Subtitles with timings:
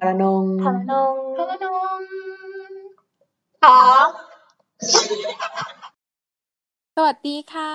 [0.00, 1.66] พระนงพระนงพระน
[2.00, 2.02] ม
[3.62, 3.78] ทอ
[6.96, 7.72] สวัสดีค่ะ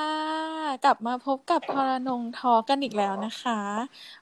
[0.86, 3.60] กลับมาพบกับพรนงทอกันอีกแล้วนะคะ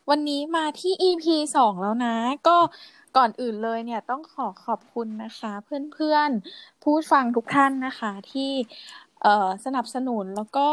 [0.10, 1.26] วันนี้มาที่ EP
[1.56, 2.16] สองแล้วนะ
[2.48, 2.58] ก็
[3.18, 8.52] ก่อนอื่นเลยเนี่ยต้องขอขอบคุณนะคะ เพื่อนๆ ผู้ฟังทุกท่านนะคะที่
[9.66, 10.68] สนับสนุนแล้วก็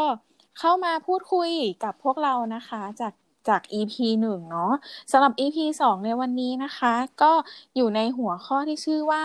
[0.59, 1.51] เข้ามาพูดคุย
[1.83, 3.13] กับพวกเรานะคะ จาก
[3.49, 4.73] จาก EP หนึ่งเนาะ
[5.11, 7.31] สำหรับ EP สองในวันนี้นะคะ ก็
[7.75, 9.23] อยู่ในหัวข้อที่ชื่อว่า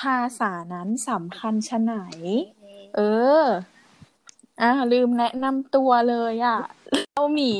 [0.00, 1.94] ภาษานั้นสำคัญชะไหน
[2.96, 3.00] เอ
[3.42, 3.44] อ
[4.60, 6.58] อ่าลืมแนะนำตัวเลยอะ
[7.14, 7.54] เราหมี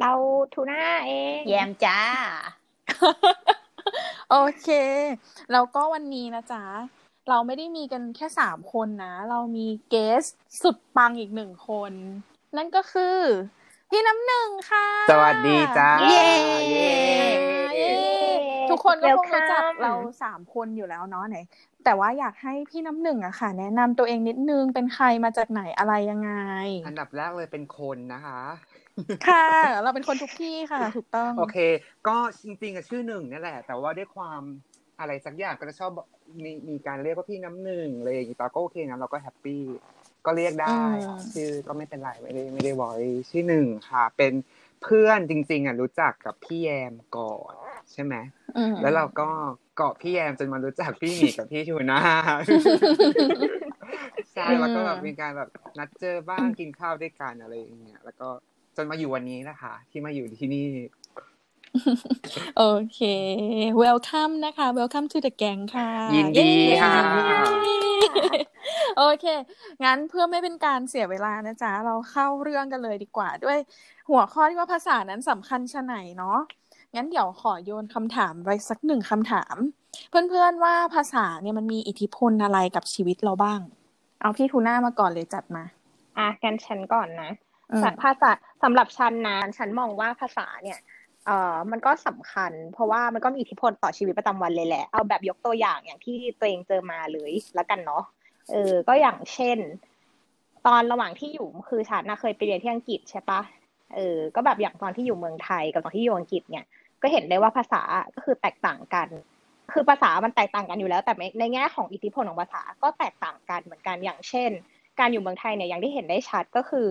[0.00, 0.12] เรา
[0.52, 2.00] ทูน่าเอง แยมจ้า
[4.30, 4.68] โอเค
[5.52, 6.64] แล้วก็วันนี้นะจ๊ะ
[7.28, 10.24] เราไม่ได้มีกันแค่สามคนนะ เรามีเกส
[10.62, 11.92] สุดปังอีกหนึ่งคน
[12.56, 13.18] นั่นก็คือ
[13.90, 16.28] พี่น้ำหนึ่งค่ะ สวัสดีจ้าเย้
[16.70, 16.90] เย้
[18.70, 21.38] ทุกคนก็คงรู้จัก Welcome เราสามคนอยู่แล้วเนาะไหน
[21.84, 26.32] แต่ว่าอยากให้พี่น้ำหนึ่งอะค่ะ แนะนำตัวเองนิดนึงเป็นใครมาจากไหนอะไรยังไง
[26.86, 28.40] อันดับแรกเลยเป็นคนนะคะ
[29.28, 29.46] ค่ะ
[29.82, 31.56] เราเป็นคนทุกที่ค่ะ ถูกต้อง โอเค
[32.08, 34.42] ก็จริงๆอะชื่อหนึ่งนี่แหละ แต่ว่าด้วยความ
[35.00, 36.06] อะไรสักอย่างก็จะชอบบอก
[36.44, 39.62] มีมีการเรียกว่าพี่น้ำหนึ่งอะไรอย่างงี้ตาก็โอเคนะเราก็แฮปปี้
[40.26, 44.32] ก็เรียกได้อืมชื่อก็ไม่เป็นไรไม่ได้ไม่ได้บอยชื่อหนึ่งค่ะ เป็น
[44.82, 47.54] เพื่อนจริง ๆอะรู้จักกับพี่แยมก่อน
[47.92, 48.14] ใช่ไหม
[48.56, 49.28] อืมแล้วเราก็
[49.76, 52.00] เกาะพี่แยมจนมารู้จักพี่หมีกับพี่ทูน่า
[54.32, 58.28] ใช่แล้วก็แบบมีการแบบนัดเจอบ้างกินข้าวด้วยกันอะไรอย่างเงี้ยแล้วก็
[58.76, 60.66] จนมาอยู่วันนี้นะคะ ที่มาอยู่ที่นี่
[62.58, 63.00] โอเค
[63.82, 66.50] welcome นะคะ welcome to the gang ค่ะ ยินดี
[66.82, 66.94] ค่ะ
[67.64, 67.78] เย้
[68.98, 69.26] โอเค
[69.84, 73.58] งั้นเพื่อไม่เป็นการเสียเวลานะจ๊ะ เราเข้าเรื่องกันเลยดีกว่า ด้วย
[74.10, 76.38] หัวข้อที่ว่าภาษานั้นสำคัญชะไหนเนาะ
[76.94, 79.56] งั้นเดี๋ยวขอโยนคำถามไปสักหนึ่งคำถาม
[80.10, 83.60] เพื่อนๆว่าภาษาเนี่ยมันมีอิทธิพลอะไรกับชีวิตเราบ้าง
[84.20, 85.64] เอาพี่ทูน่ามาก่อนเลยจัดมา
[86.18, 87.30] อะกันฉันก่อนนะ
[87.72, 88.30] อืมภาษา
[88.62, 90.78] สำหรับฉันนะฉันมองว่าภาษาเนี่ย
[91.26, 98.02] เอ่อมันก็สำคัญ เพราะว่ามันก็มีอิทธิพลต่อชีวิตประจำวันเลยแหละ เอาแบบยกตัวอย่างอย่างที่ตัวเองเจอมาเลยแล้วกันเนาะ
[98.52, 99.58] เออ ก็อย่างเช่น
[100.66, 103.40] ตอนระหว่างที่อยู่คือฉันนะเคยไปเรียนที่อังกฤษใช่ปะ
[103.94, 106.64] เออ ก็แบบอย่างตอนที่อยู่เมืองไทยกับตอนที่อยู่อังกฤษเนี่ย
[107.02, 107.82] ก็เห็นได้ว่าภาษา
[108.14, 109.08] ก็คือแตกต่างกัน
[109.72, 114.50] คือภาษามันแตกต่างกันอยู่แล้ว แต่ในแง่ของอิทธิพลของภาษาก็แตกต่างกันเหมือนกันอย่างเช่น
[114.98, 116.88] การอยู่เมืองไทยเนี่ยอย่างที่เห็นได้ชัดก็คือ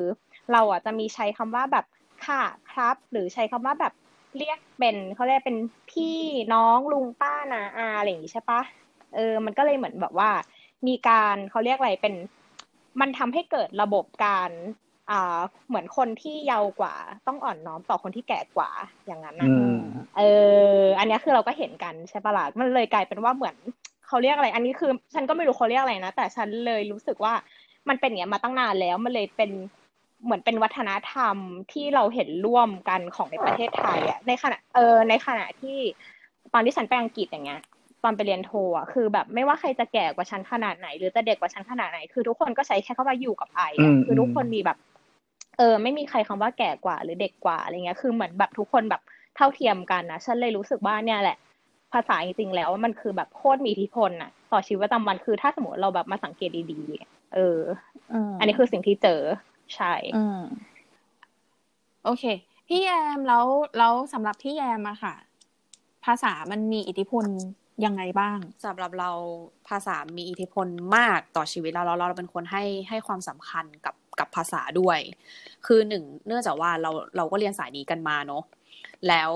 [0.51, 1.85] เราอะจะมีใช้คำว่าแบบ
[2.25, 2.41] ค่ะ
[2.72, 3.94] ครับ หรือใช้คำว่าแบบ
[4.38, 5.57] เรียกเป็นเขาเรียกเป็น
[5.91, 6.16] พี่
[6.53, 8.62] น้องลุงป้านาอาอะไรอย่างงี้ใช่ปะ
[9.16, 10.29] เออ มันก็เลยเหมือนแบบว่า
[10.88, 12.13] มีการเขาเรียกอะไรเป็น
[13.01, 14.51] มันทำให้เกิดระบบการ
[15.12, 16.95] อ่าเหมือนคนที่เยาว์กว่า
[17.28, 18.72] ต้องอ่อนน้อมต่อคนที่แก่กว่า
[19.06, 19.75] อย่างนั้นนะอืม
[20.18, 20.22] เอ
[20.79, 23.56] อ อันเนี้ยคือเราก็เห็นกันใช่ปะล่ะมันเลยกลายเป็นว่าเหมือน
[24.07, 27.34] เขาเรียกอะไร อันนี้คือ ฉันก็ไม่รู้เขาเรียกอะไรนะแต่ฉันเลยรู้สึกว่า
[27.90, 29.51] มันเป็นอย่างเงี้ยมาตั้งนานแล้วมันเลยเป็น
[30.23, 31.37] เหมือนเป็นวัฒนธรรม
[31.71, 35.77] ที่เราเห็นร่วมกันของในประเทศไทยอะในขณะเออในขณะที่
[36.53, 37.61] ตอนที่ฉันไปอังกฤษอย่างเงี้ย
[38.03, 44.77] ตอนไปเรียนโทอะคือแบบไม่ว่าใครจะแก่กว่าฉันขนาดไหน หรือจะเด็กกว่าฉันขนาดไหน คือทุกคนก็ใช้แค่คำว่าอยู่กับไออือะมคือทุกอืมคนมีแบบ
[45.57, 49.01] เออ ไม่มีใครคำว่าแก่กว่า หรือเด็กกว่าอะไรเงี้ยคือเหมือนแบบทุกคนแบบ
[49.35, 51.37] เท่าเทียมกันนะฉันเลยรู้สึกว่าเนี่ยแหละ
[51.93, 57.59] ภาษาจริงๆแล้วมันคือแบบโคตรมีอิทธิพลน่ะต่อชีวิตประจำวันคือถ้าสมมติเราแบบมาสังเกตดีๆเออ
[58.11, 59.21] อืมอันนี้คือสิ่งที่เจอ
[59.75, 60.41] ใช่อืม
[62.03, 62.23] โอเค
[62.67, 63.45] พี่แยมแล้ว
[63.77, 65.15] แล้วสำหรับพี่แยมอะค่ะ
[66.05, 67.25] ภาษามันมีอิทธิพล
[67.85, 69.11] ยังไงบ้างสำหรับเรา
[69.69, 74.99] ภาษามีอิทธิพลมากต่อชีวิตเราเราเราเป็นคนให้ให้ความสำคัญกับกับภาษาด้วย
[75.65, 78.43] คือหนึ่งเนื่องจากว่าเราเราก็เรียนสายนี้กันมาเนาะ
[79.07, 79.31] แล้ว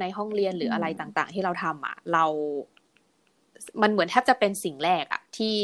[0.00, 2.24] ในห้องเรียนหรืออะไรอืมต่าง ๆ ที่เราทำอะเรา
[3.82, 5.56] มันเหมือนแทบจะเป็นสิ่งแรกอะที่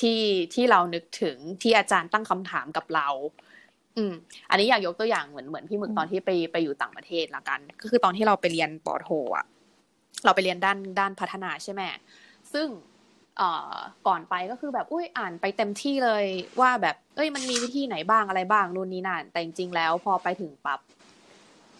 [0.00, 0.20] ที่
[0.54, 3.08] ที่เรานึกถึงที่อาจารย์ตั้งคำถามกับเรา
[3.96, 4.12] อืม
[4.50, 9.46] อันนี้อยากยกตัวอย่างเหมือนเหมือนพี่หมึกอืมตอนที่ไปไปอยู่ต่างประเทศละกัน ก็คือตอนที่เราไปเรียนปอโทอะ
[10.24, 11.82] เราไปเรียนด้านด้านพัฒนาใช่ไหม
[12.52, 12.68] ซึ่ง
[13.36, 13.74] เอ่อ
[14.06, 16.24] ก่อนไปก็คือแบบอุ้ยอ่านไปเต็มที่เลย
[16.60, 20.80] ว่าแบบเอ้ยมันมีวิธีไหนบ้างอะไรบ้างนู่นนี่นั่นแต่จริงๆแล้วพอไปถึงปับ๊บ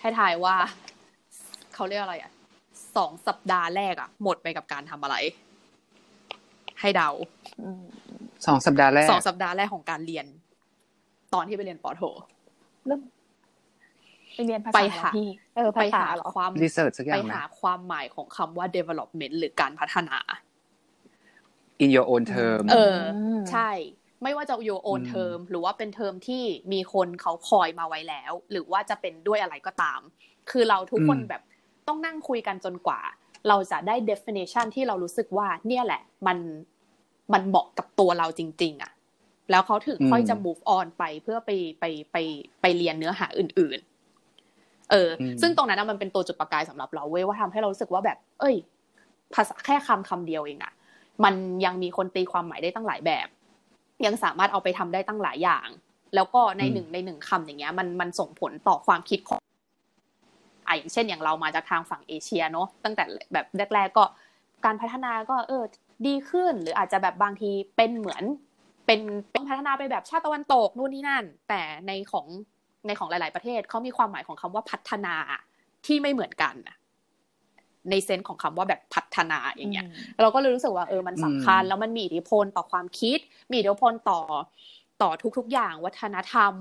[0.01, 0.57] ให้ทายว่า
[1.75, 2.33] เขาเรียกอะไรอะ
[2.97, 5.17] สองสัปดาห์แรกอะ หมดไปกับการทำอะไร
[6.81, 7.09] ให้เดา
[7.63, 7.85] อืม
[8.47, 10.27] สองสัปดาห์แรกสองสัปดาห์แรกของการเรียน
[11.35, 12.03] ตอนที่ไปเรียนปอโท
[12.87, 13.01] เริ่ม
[14.35, 20.19] ไปเรียนภาไปษาหาเหรอพี่เออไปภาษาหาเหรอความรีเสิร์ชสักอไปย่างไหมหาความหมายของคำว่า development หรือการพัฒนา
[21.83, 22.97] in your own term เออ
[23.37, 23.71] มใช่
[24.23, 30.01] ไม่ว่าจะ your own อืม term หรือว่าเป็นเทอมที่มีคนเขาคอยมาไว้แล้ว หรือว่าจะเป็นด้วยอะไรก็ตาม
[30.51, 31.43] คือเราทุกคนอืมแบบ
[31.89, 33.01] ต้องนั่งคุยกันจนกว่า
[33.49, 36.39] เราจะได้ definition ที่เรารู้สึกว่า เนี่ยแหละ มัน
[37.33, 38.93] มันเหมาะกับตัวเราจริง ๆอะ
[39.51, 41.51] แล้วเขาถึงค่อยจะ move on ไปเพื่อไป
[41.81, 42.17] ไปไป
[42.61, 43.79] ไปเรียนเนื้อหาอื่น
[44.35, 45.11] ๆ เออ
[45.41, 48.57] ซึ่งตรงนั้นมันเป็นตัวจุดประกายสำหรับเราเว้ยว่าทำให้เรารู้สึกว่าแบบ เอ้ย
[49.35, 50.73] ภาษาแค่คำคำเดียวเองอะ
[51.25, 51.35] มัน
[51.65, 53.29] ยังมีคนตีความหมายได้ตั้งหลายแบบ
[54.07, 55.69] ยังสามารถเอาไปทำได้ตั้งหลายอย่าง
[56.15, 59.41] แล้วก็ในหนึ่งในหนึ่งคำอย่างเงี้ย มันมันส่งผลต่อความคิดของ
[60.67, 64.05] อะอย่างเช่นอย่างเรามาจากทางฝั่งเอเชียเนาะตั้งแต่แบบแรก ๆ ก็
[64.65, 65.65] การพัฒนาก็เออ
[66.07, 68.23] ดีขึ้น หรืออาจจะแบบบางทีเป็นเหมือน
[68.87, 69.01] เป็น
[69.33, 72.27] เป็นพัฒนาไปแบบชาติตะวันตกนู่นนี่นั่น แต่ในของ
[72.87, 75.15] ในของหลาย ๆประเทศเขามีความหมายของคำว่าพัฒนา
[75.87, 76.55] ที่ไม่เหมือนกัน
[77.91, 79.87] ในเซนส์ของคำว่าแบบพัฒนาอย่างเงี้ย
[80.21, 83.19] เราก็เลยรู้สึกว่าเออมันสำคัญ แล้วมันมีอิทธิพลต่อความคิด
[83.51, 84.21] มีอิทธิพลต่อ
[85.03, 86.53] ต่อทุกๆอย่างวัฒนธรรม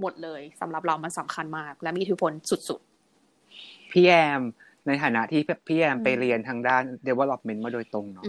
[0.00, 2.85] หมดเลยสำหรับเรามันสำคัญมาก และมีอิทธิพลสุดๆ
[3.92, 4.42] พี่แอม
[4.86, 8.24] ในฐานะที่พี่แอมไปเรียนทางด้าน development มาโดยตรงเนาะ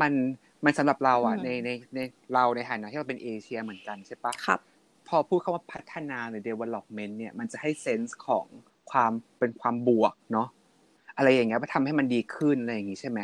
[0.00, 0.12] มัน
[0.64, 1.98] มันสำหรับเราอะในในใน
[2.34, 4.60] เราในฐานะที่เราเป็นเอเชียเหมือนกันใช่ปะครับ
[5.08, 8.46] พอพูดคาว่าพัฒนาหรือ development เนี่ยมันจะให้เซนส์ของ
[8.90, 10.48] ความเป็นความบวกเนาะ
[11.16, 13.20] อะไรอย่างเงี้ยว่าทำให้มันดีขึ้นอะไรอย่างงี้ใช่ไหม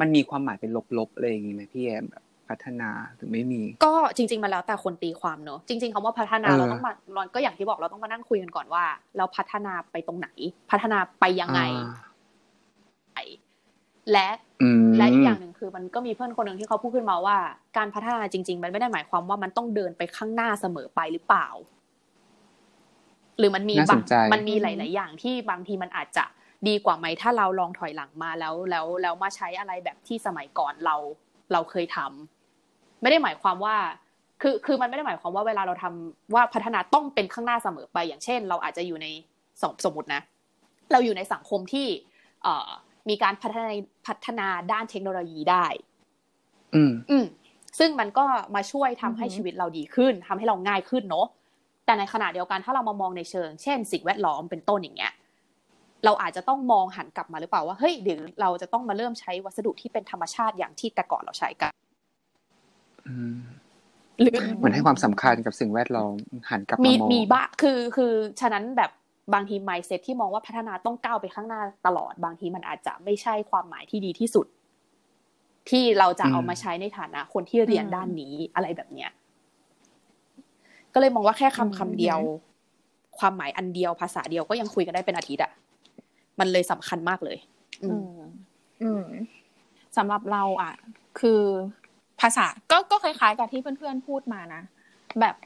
[0.00, 8.84] มันมีความหมายเป็นลบๆอะไรอย่างงี้ไหมพี่แอมแบบ พัฒนาหรือไม่มี ก็จริง ๆมาแล้วแต่คนตีความเนอะจริงๆคำว่าพัฒนาเราต้องมาเราก็อย่างที่บอกเราต้องมานั่งคุยกันก่อนว่า
[9.16, 10.28] เราพัฒนาไปตรงไหน
[10.70, 11.60] พัฒนาไปยังไง
[14.12, 14.28] และ
[14.98, 17.36] และอีกอย่างหนึ่งคือมันก็มีเพื่อนคนหนึ่งที่เขาพูดขึ้นมาว่า
[17.76, 21.48] การพัฒนาจริง ๆ มันไม่ได้หมายความว่ามันต้องเดินไปข้างหน้าเสมอไปหรือเปล่า
[23.38, 24.00] หรือมันมีบาง
[24.32, 26.24] มันมีหลาย ๆ อย่างที่บางทีมันอาจจะ
[26.68, 30.96] ดีกว่าไหมถ้าเราลองถอยหลังมาแล้วแล้วแล้วมาใช้อะไรแบบที่สมัยก่อนเรา
[31.52, 32.39] เราเคยทำ
[33.02, 33.76] ไม่ได้หมายความว่า
[34.42, 39.06] คือคือมันไม่ได้หมายความว่าเวลาเราทำว่าพัฒนาต้องเป็นข้างหน้าเสมอไป อย่างเช่น เราอาจจะอยู่ใน
[39.62, 40.22] สมสมมตินะ
[40.92, 41.86] เราอยู่ในสังคมที่
[42.42, 42.68] เอ่อ
[43.08, 43.72] มีการพัฒนา
[44.06, 45.66] พัฒนาด้านเทคโนโลยีได้
[46.74, 47.26] อืมอืม
[47.78, 48.24] ซึ่งมันก็
[48.54, 51.26] มาช่วยทำให้ชีวิตเราดีขึ้นทำให้เราง่ายขึ้นเนาะ
[51.84, 55.12] แต่ในขณะเดียวกันถ้าเรามามองในเชิง เช่น สิ่งแวดล้อมเป็นต้นอย่างเงี้ย
[56.04, 61.70] เราอาจจะต้องมองหันกลับมาหรือเปล่าว่าเฮ้ยเดี๋ยวเราจะต้องมาเริ่มใช้วัสดุที่เป็นธรรมชาติอย่างที่แต่ก่อนเราใช้กัน
[64.20, 66.14] หรือเหมือนให้ความสำคัญกับสิ่งแวดล้อม
[66.50, 68.90] หันกลับมามองมีบ้าคือคือฉะนั้นแบบ
[69.34, 74.46] บางทีไมเซ็ตที่มองว่าพัฒนาต้องก้าวไปข้างหน้าตลอด บางทีมันอาจจะไม่ใช่ความหมายที่ดีที่สุด
[75.70, 79.10] ที่เราจะเอามาใช้ในฐานะ คนที่เรียนด้านนี้อะไรแบบเนี้ย
[80.94, 82.18] ก็เลยมองว่าแค่คำคำเดียว
[83.18, 85.52] ความหมายอันเดียวภาษาเดียวก็ยังคุยกันได้เป็นอาทิตย์อะ
[86.40, 87.38] มันเลยสำคัญมากเลย
[87.84, 88.10] อืม
[88.82, 89.04] อืม
[89.96, 90.72] สำหรับเราอะ
[91.20, 91.42] คือ
[92.20, 94.62] ภาษาก็ก็คล้ายๆกับที่เพื่อนๆพูดมานะ
[95.20, 95.36] แบบ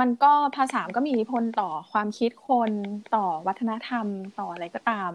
[0.00, 2.70] มันก็ภาษาก็มีอิทธิพลต่อความคิดคน
[3.14, 4.06] ต่อวัฒนธรรม
[4.38, 5.10] ต่ออะไรก็ตาม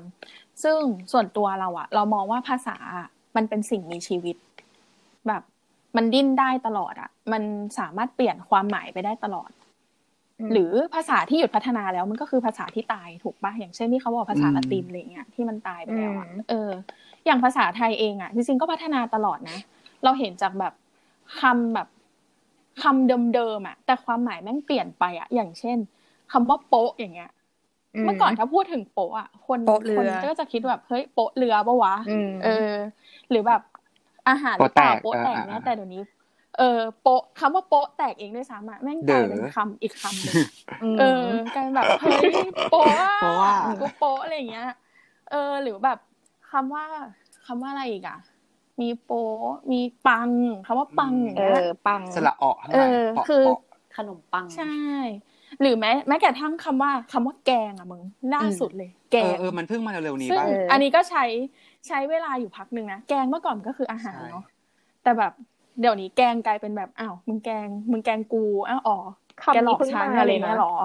[0.63, 0.79] ซึ่ง
[1.11, 2.77] ส่วนตัวเราอะเรามองว่าภาษา
[3.35, 4.37] มันเป็นสิ่งมีชีวิต
[5.27, 5.41] แบบ
[5.95, 7.43] มันดิ้นได้ตลอดอะมัน
[7.79, 9.49] สามารถเปลี่ยนความหมายไปได้ตลอด
[10.51, 16.69] หรือภาษาที่หยุดพัฒนาแล้วมันก็คือภาษาที่ตายถูกปะอย่างเช่นที่เขาบอกภาษาละตินอะไรเงี้ยที่มันตายไปแล้วอะเออ
[17.25, 19.59] อย่างภาษาไทยเองอะจริงๆก็พัฒนาตลอดนะ
[20.03, 20.73] เราเห็นจากแบบ
[21.39, 21.87] คำแบบ
[22.81, 25.77] คำเดิมๆอะ แต่ความหมายแม่งเปลี่ยนไปอะ อย่างเช่น
[26.31, 27.31] คำว่าโป๊ะอย่างเงี้ย
[28.03, 29.59] เมื่อก่อนถ้าพูดถึงโป๊ะอะคน
[29.97, 31.95] คนก็จะคิดแบบเฮ้ยโป๊ะเรือปะวะ
[32.43, 32.73] เออ
[33.29, 33.61] หรือแบบ
[34.29, 36.03] อาหารโป๊ะโป๊ะแตกเนี่ยแต่เดี๋ยวนี้
[36.57, 40.37] เออโปะคำว่าโปะแตกเองด้วยซ้ำอะแม่งกลายเป็นคำอีกคำหนึ่ง
[40.99, 42.29] เออกลายแบบเฮ้ย
[42.69, 42.93] โปะ
[43.79, 44.69] กูโปะอะไรเงี้ย
[45.31, 45.99] เออ หรือแบบ
[46.51, 46.85] คำว่า
[47.45, 48.17] คำว่าอะไรอีกอะ
[48.81, 49.11] มีโป
[49.71, 50.31] มีปัง
[50.65, 53.43] คำว่าปังเออปังสละออกเออ คือ
[53.95, 54.65] ขนมปัง ใช่
[55.61, 58.01] หรือแม้แม้กระทั่งคำว่าคำว่าแกงอะมึง
[58.33, 61.23] ล่าสุดเลย แกงเออมันเพิ่งมาเร็วๆนี้บ้างอันนี้ก็ใช้
[61.87, 64.45] ใช้เวลาอยู่พักหนึ่งนะแกงเมื่อก่อนก็คืออาหารเนาะ
[65.03, 65.33] แต่แบบ
[65.79, 68.97] เดี๋ยวนี้แกงกลายเป็นแบบอ้าวมึงแกงมึงแกงกูอ้าวอ๋อ
[69.53, 70.75] แกหลอกฉันอะไรเงี้ยหรอ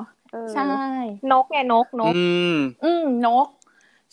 [0.55, 0.63] ใช่
[1.33, 2.15] นกไงนกนก
[2.85, 3.47] อืมนก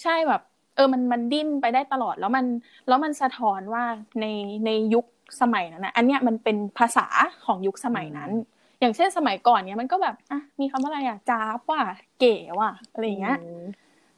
[0.03, 0.41] ใช่แบบ
[0.77, 2.45] เออมันมันดิ้นไปได้ตลอดแล้วมัน
[2.87, 3.83] แล้วมันสะท้อนว่า
[4.21, 4.25] ใน
[4.65, 5.05] ในยุค
[5.41, 7.07] สมัยนั้นนะอันเนี้ยมันเป็นภาษา
[7.45, 8.31] ของยุคสมัยนั้น
[8.79, 11.81] อย่างเช่นสมัยก่อนเนี้ยมันก็แบบอะมีคำว่าอะไรอะจ้าบว่า
[12.19, 13.37] เก๋ว่ะอะไรเงี้ย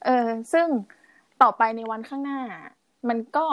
[0.06, 0.68] เออซึ่ง
[1.42, 2.40] ต่อไปในวันข้างหน้า
[3.10, 3.46] มันก็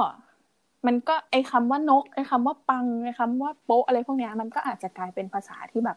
[0.87, 5.97] มันก็ไอ้คาว่านกไอ้คาว่าปังไอ้คาว่าโป๊ะอะไรพวกนี้มันก็อาจจะกลายเป็นภาษาที่แบบ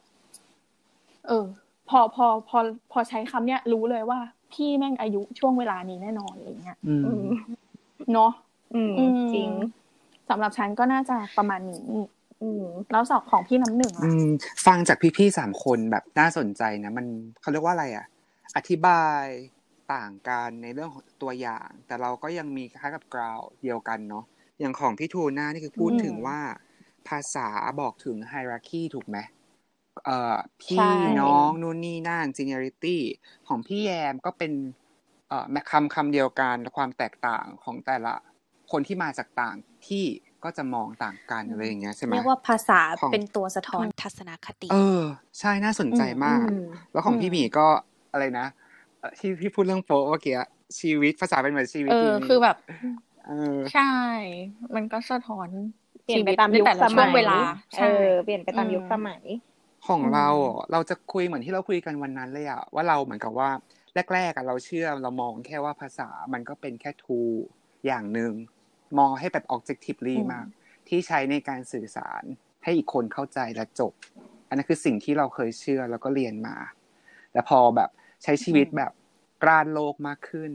[1.27, 1.45] เออ
[1.89, 2.57] พอพอพอ
[2.91, 4.19] พอใช้คำเนี้ยรู้เลยว่า
[4.53, 6.77] พี่แม่งอายุช่วงเวลานี้แน่นอนอะไรเงี้ย
[8.13, 8.31] เนาะ
[8.97, 9.01] จ
[9.35, 9.49] ริง
[10.29, 11.81] สำหรับฉันก็น่าจะประมาณนี้
[12.91, 14.11] แล้วสอบของพี่น้ำหนึ่งล่ะ
[14.65, 17.05] ฟังจากพี่ๆสามคนแบบน่าสนใจนะมัน
[17.41, 18.05] เขาเรียกว่าอะไรอะ
[18.55, 19.25] อธิบาย
[19.93, 24.25] ต่างกันในเรื่องของตัวอย่าง แต่เราก็ยังมีคล้ายกับกราวเดียวกันเนาะ
[24.59, 26.39] อย่างของพี่ทูน่านี่คือพูดอืมถึงว่า
[27.07, 27.47] ภาษา
[27.81, 29.38] บอกถึงไฮรักีถูกไหมเอ่อใช่
[30.61, 30.77] พี่
[31.19, 32.97] น้องนู่นนี่นั่น seniority
[33.47, 34.51] ของพี่แยมก็เป็น
[35.27, 38.13] เอ่อคำคำเดียวกันความแตกต่างของแต่ละ
[38.71, 39.55] คนที่มาจากต่าง
[39.87, 40.03] ที่
[40.43, 44.75] ก็จะมองต่างกันอะไรอย่างเงี้ยใช่ไหมเรียกว่าภาษาของเป็นตัวสะท้อนทัศนคติ เออ
[45.39, 46.55] ใช่น่าสนใจมากอืม
[46.91, 47.61] แล้วของอืมพี่หมีก็
[48.11, 48.43] อะไรนะ
[48.97, 50.33] เอ่อที่ที่พูดเรื่องโป๊ะเมื่อกี้
[50.81, 52.55] ชีวิตภาษาเป็นเหมือนชีวิตเออจริงๆคือแบบ
[53.23, 53.31] เออ
[53.71, 53.81] ใช่
[54.75, 55.51] มันก็สะท้อน
[56.01, 57.39] เปลี่ยนไปชีวิตตามในยุคแต่สละช่มัวงยเวลา
[57.75, 57.85] เอใช่อ
[58.23, 59.23] เปลี่ยนไปตามยุคสมัย
[59.87, 63.49] ของอืมเราอะเราจะคุยเหมือนที่เราคุยกันวันนั้นเลยอะว่าเราเหมือนกับว่า
[64.13, 67.19] แรกๆอะเราเชื่อเรามองแค่ว่าภาษามันก็เป็นแค่ทู
[67.85, 68.33] อย่างหนึ่ง
[68.97, 70.47] มองให้แบบ objectively มาก
[70.87, 72.23] ที่ใช้ในการสื่อสาร
[72.63, 73.93] ให้อีกคนเข้าใจและจบ
[74.47, 76.55] อันนั้นคือสิ่งที่เราเคยเชื่อแล้วก็เรียนมา
[77.33, 77.89] แล้วพอแบบ
[78.23, 78.91] ใช้ชีวิตแบบ
[79.43, 80.51] กล้านโลกมากขึ้น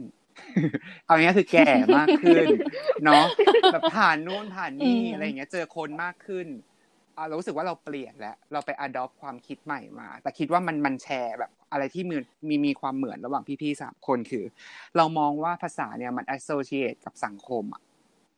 [1.05, 2.47] เอาง่ายๆคือแก่มากขึ้น
[3.05, 3.25] เนาะ
[3.71, 6.74] แบบผ่านนู่นผ่านนี่อืมอะไรอย่างเงี้ย เจอคนมากขึ้นอะ
[7.27, 12.17] เรารู้สึกว่าเราเปลี่ยนแล้ว เราไป adopt ความคิดใหม่มา แต่คิดว่ามันมันแชร์แบบอะไรที่มี
[12.47, 14.45] มีมีความเหมือนระหว่างพี่ๆสามคนคือ
[14.97, 17.81] เรามองว่าภาษาเนี่ยมัน associate กับสังคมอะ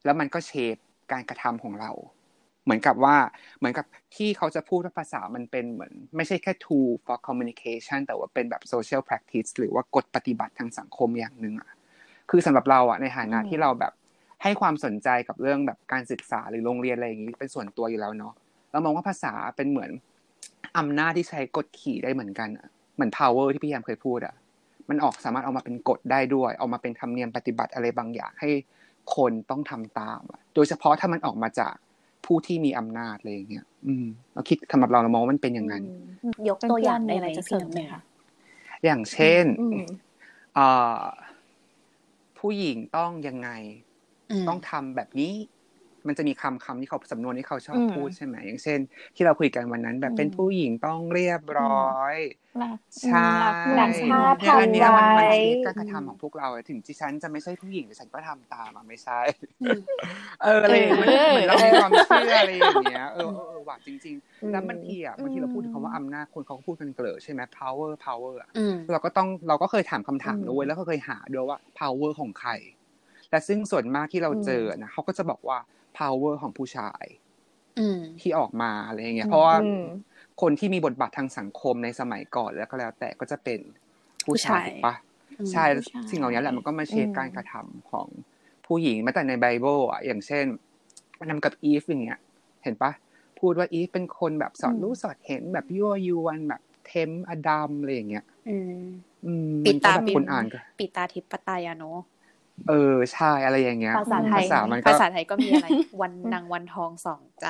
[0.06, 0.76] แล้วมันก็เชฟ
[1.12, 1.92] การกระทำของเรา
[2.64, 3.16] เหมือนกับว่า
[3.58, 11.70] เหมือนกับที่เขาจะพูดว่าภาษามันเป็นเหมือน ไม่ใช่แค่ tool for communication แต่ว่าเป็นแบบ social practice หรือว่ากฎปฏิบัติทางสังคมอย่างหนึ่งอะ
[12.30, 13.94] คือสำหรับเราอะในฐานะอืมที่เราแบบ
[14.44, 18.34] ให้ความสนใจกับเรื่องแบบการศึกษาหรือโรงเรียนอะไรอย่างนี้เป็นส่วนตัวอยู่แล้วเนาะ
[18.72, 19.92] เรามองว่าภาษาเป็นเหมือน
[20.78, 24.36] อำนาจที่ใช้กดขี่ได้เหมือนกันอะเหมือน power ที่พี่ยามเคยพูดอะ
[24.90, 28.50] มันออกสามารถเอามาเป็นกฎได้ด้วยเอามาเป็นธรรมเนียมปฏิบัติอะไรบางอย่างให้
[29.16, 31.74] คนต้องทำตามอะโดยเฉพาะถ้ามันออกมาจาก
[32.26, 35.84] ผู้ที่มีอำนาจอะไรอย่างเงี้ย อืมเราคิดสำหรับเราเรามองว่ามันเป็นอย่างนั้น
[36.50, 38.02] ยกตัวอย่างเพื่อนๆได้มีไหมอะไรจะเสริมไหมพี่คะ
[38.86, 39.80] อย่างเช่นอืม
[40.56, 40.68] เอ่
[41.00, 41.02] อ
[42.40, 43.50] ผู้หญิงต้องยังไง
[44.42, 45.34] มต้องทำแบบนี้
[46.08, 48.80] มันจะมีคำคำที่เขาสำนวนที่เขาชอบอืมพูดใช่ไหมอย่างเช่น
[49.16, 52.16] ที่เราคุยกันวันนั้นแบบอืมเป็นผู้หญิงต้องเรียบร้อย
[52.62, 59.20] รักใช่รักลูกรักชาติเนี่ยอันเนี้ยมันมันไว้เชฟการกระทำของพวกเราอะถึงที่ฉันจะไม่ใช่ผู้หญิงแต่ฉันก็ทำตามอะไม่ใช่
[59.62, 59.80] อืม
[60.44, 72.52] เอออะไรอย่างเงี้ยเออเหมือนเรามีความเชื่ออะไรอย่างเงี้ยเออเออเออว่ะจริง ๆ แล้วบางทีอะบางทีเราพูดถึงคำว่าอำนาจคนเขาก็พูดกันเกลอใช่ไหม power power อะอืมเราก็ต้องเราก็เคยถามคำถามอืมด้วยแล้วก็เคยหาด้วยว่า power ของใคร
[73.30, 75.58] แต่ซึ่งส่วนมากที่เราเจอนะเขาก็จะบอกว่า
[75.98, 77.06] power ของผู้ชาย
[77.80, 79.84] อืมที่ออกมาอะไรอย่างเงี้ยเพราะว่าอืม
[80.42, 83.60] คนที่มีบทบาททางสังคมในสมัยก่อนแล้วก็แล้ว แต่ก็จะเป็น
[84.26, 84.96] ผู้ชายผู้ชายถูกปะ
[85.40, 88.08] อืมใช่ผู้ชายสิ่งเหล่านี้แหละมันก็มาเชฟอืมการกระทำของ
[88.66, 90.46] ผู้หญิงแม้แต่ในไบเบิลอะอย่างเช่น
[91.30, 92.20] นำกับอีฟอย่างเงี้ย
[92.64, 92.92] เห็นปะ
[93.40, 98.82] พูดว่าอีฟเป็นคนแบบสอดรู้สอดเห็นแบบยั่วยวนแบบเทมอดัมอะไรอย่างเงี้ยอืม
[99.26, 101.84] อืมปิดตามันก็แบบปิดคนอ่านก็ปิตาทิปปตายาโน
[102.70, 105.68] เออใช่อะไรอย่างเงี้ยภาษาไทยภาษามันก็ภาษาไทยก็มีอะไร
[106.02, 107.48] วันนางวันทองสองใจ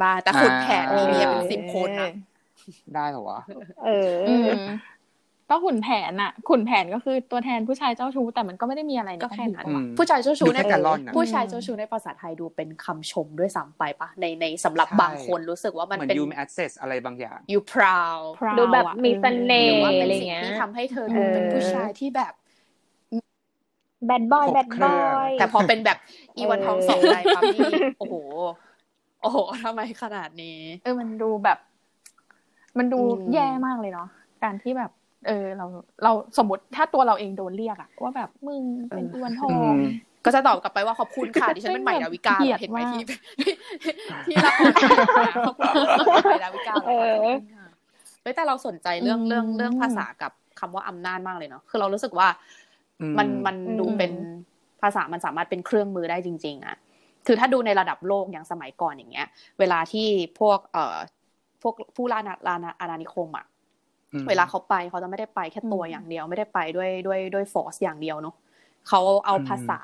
[0.00, 2.10] บ้าแต่ขุนแผนอ่ามีเมียเป็นสิบคนนะ
[2.94, 3.40] ได้เหรอวะ
[3.84, 4.50] เอออืม
[5.50, 22.32] ก็ขุนแผนอะขุนแผนก็คือตัวแทนผู้ชายเจ้าชู้แต่มันก็ไม่ได้มีอะไรก็แค่นั้นอืมผู้ชายเจ้าชู้ในดูแค่การล่อนน่ะผู้ชายเจ้าชู้ในภาษาไทยดูเป็นคำชมด้วยซ้ำไปปะในในสำหรับใช่บางคนรู้สึกว่ามันเหมือนเป็นยูมี access อะไรบางอย่าง you proud พราวดูแบบอะมีเสน่หรือห์ว่าเป็นอะไรสิ่งเงี้ยที่ทำให้เธอดูเป็นเออผู้ชายที่แบบ
[24.06, 25.98] แบดบอยครบแบดเครื่บองอยแต่พอเป็นแบบ
[26.36, 28.14] อีวันเออทองสองใจปั๊บนี่โอ้โห
[29.20, 31.58] โอ้โหทำไมขนาดนี้ เออมันดูแบบ
[32.78, 34.08] มันดูอืมแย่มากเลยเนาะ
[34.42, 34.90] การที่แบบ
[35.26, 35.64] เออ เรา
[36.02, 38.62] เราสมมติถ้าตัวเราเองโดนเรียกอะว่าแบบมึง
[38.94, 39.80] เป็นอีวันทออืงม
[40.24, 43.02] ก็จะตอบกลับไปว่าขอบคุณค่ะดิฉันเป็นใหม่ดาวิกาเกลียดเห็นไหมมากที่
[44.26, 44.70] ที่ละคร
[45.44, 45.84] ขอบคุณค่ะ
[46.24, 47.12] ใหม่ดาวิกาเออ
[48.22, 52.65] เฮ้ยแต่เราสนใจเรื่องอืมเรื่องเรื่องภาษากับคำว่าอำนาจมากเลยเนาะคือเรารู้สึกว่าอื
[53.14, 54.12] มมันมันดูอืมเป็น
[54.82, 56.76] ภาษามันสามารถเป็นเครื่องมือได้จริง ๆอะ
[57.26, 59.26] คือถ้าดูในระดับโลกอย่างสมัยก่อนอย่างเงี้ย
[59.58, 60.06] เวลาที่
[60.40, 60.96] พวกเอ่อ
[61.62, 62.26] พวกผู้ล่าอา
[62.64, 63.46] ณาอาณานิคมอะ
[64.12, 68.34] อืมเวลาเขาไปเขาจะไม่ได้ไปแค่ตัวอืมอย่างเดียว ไม่ได้ไปด้วยด้วยด้วยฟอร์สอย่างเดียวเนาะ
[68.88, 69.80] เขาเอาอืมภาษา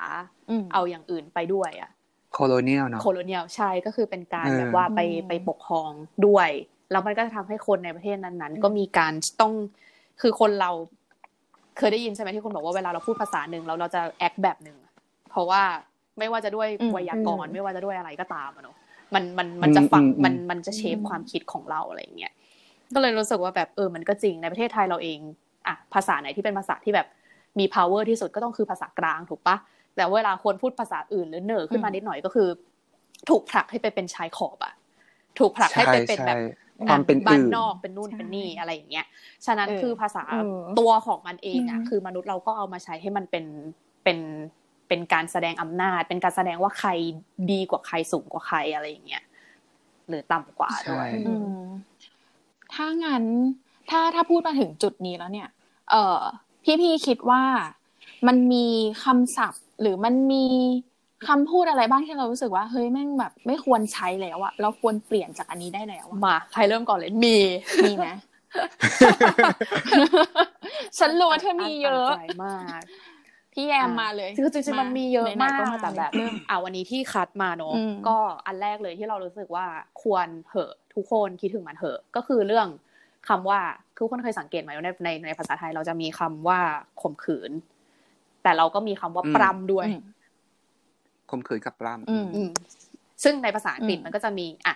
[0.50, 1.90] อืมเอาอย่างอื่นไปด้วยอะ
[2.32, 5.90] colonial เนาะ colo nial ใช่ก็คือเป็นการเออแบบว่าไปอืมไปปกครอง
[6.26, 6.50] ด้วย
[6.90, 9.52] แล้วมันก็จะทำให้คนในประเทศนั้นๆ ก็มีการต้อง
[10.21, 10.71] คือคนเรา
[11.79, 14.76] เคยได้ยินใช่ไหมที่คนบอกว่าเวลาเราพูดภาษาหนึ่งแล้วเราจะ act แบบหนึ่ง
[15.31, 15.62] เพราะว่า
[16.19, 18.76] ไม่ว่าจะด้วยอืมไวยากรณ์ไม่ว่าจะด้วยอะไรก็ตามอะเนาะ
[19.14, 22.33] มันมันมันจะฝังมันมันจะ shape ความคิดของเราอะไรอย่างเงี้ย
[22.95, 25.19] ก็เลยรู้สึกว่าแบบเออมันก็จริงในประเทศไทยเราเอง
[25.67, 27.07] อะภาษาไหนที่เป็นภาษาที่แบบ
[27.59, 29.57] มี power ที่สุดก็ต้องคือภาษากลางถูกปะ
[29.97, 32.49] แต่เวลาคนพูดภาษาอื่นหรือเหนือขึ้นมานิดหน่อยก็คือ
[33.29, 34.75] ถูกผลักให้ไปเป็นชายขอบอะ
[35.38, 39.07] ถูกผลักให้ไปเป็นแบบใช่ ความเป็นบ้านอื่นนอกเป็นนู่นใช่เป็นนี่อะไรอย่างเงี้ย
[39.47, 43.45] ฉะนั้นเออคือภาษาเออตัวของมันเองอะอืมคือมนุษย์เราก็เอามาใช้ให้มันเป็น
[44.05, 44.19] เป็น
[44.88, 46.91] เป็นการแสดงอำนาจ เป็นการแสดงว่าใคร
[47.50, 49.23] ดีกว่าใครสูงกว่าใครอะไรอย่างเงี้ย
[50.09, 51.62] หรือต่ำกว่าด้วยใช่อืม
[52.75, 53.25] ถ้างั้น
[53.91, 55.49] ถ้าถ้าพูดมาถึงจุดนี้แล้วเนี่ย
[55.91, 56.21] เออ
[56.64, 57.43] พี่พี่คิดว่า
[58.26, 58.67] มันมี
[59.05, 60.45] คำศัพท์หรือมันมี
[61.29, 67.37] คำพูดอะไรบ้างที่เรารู้สึกว่าเฮ้ยแม่งแบบ ไม่ควรใช้แล้วอะเราควรเปลี่ยนจากอันนี้ได้แล้วอะมาใครเริ่มก่อนเลยมี
[67.85, 68.07] มีไหม
[70.99, 72.83] ฉันรู้ว่าเธอมีเยอะนตันใจมาก
[73.52, 79.67] พี่แยมมาเลยคือจริงๆมันมีเยอะไหนๆมากมาแต่แบบเริ่มอ่าวันนี้ที่คัดมาเนอะอืมก็อันแรกเลยที่เรารู้สึกว่า
[80.02, 82.69] ควรเหอะทุกคนคิดถึงมันเหอะ ก็คือเรื่อง
[83.29, 83.61] คำว่า
[83.99, 86.61] ทุกคนเคยสังเกตไหมว่าในในในภาษาไทยเราจะมีคำว่า
[87.02, 87.52] ข่มขืน
[88.43, 90.00] แต่เราก็มีคำว่าอืมปรำด้วยอืม
[91.32, 92.50] ข่มขืนกับปล้ำอืมอืม
[93.22, 94.74] ซึ่งในภาษาอังกฤษอืมมันก็จะมีอะ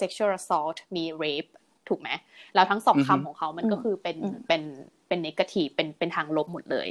[0.00, 1.50] sexual assault มี rape
[1.88, 2.08] ถูกไหม
[2.54, 4.62] แล้วทั้งสองอือฮึคำของเขามันก็คือเป็นอืมเป็น
[5.08, 6.88] เป็น negative เป็นเป็นทางลบหมดเลย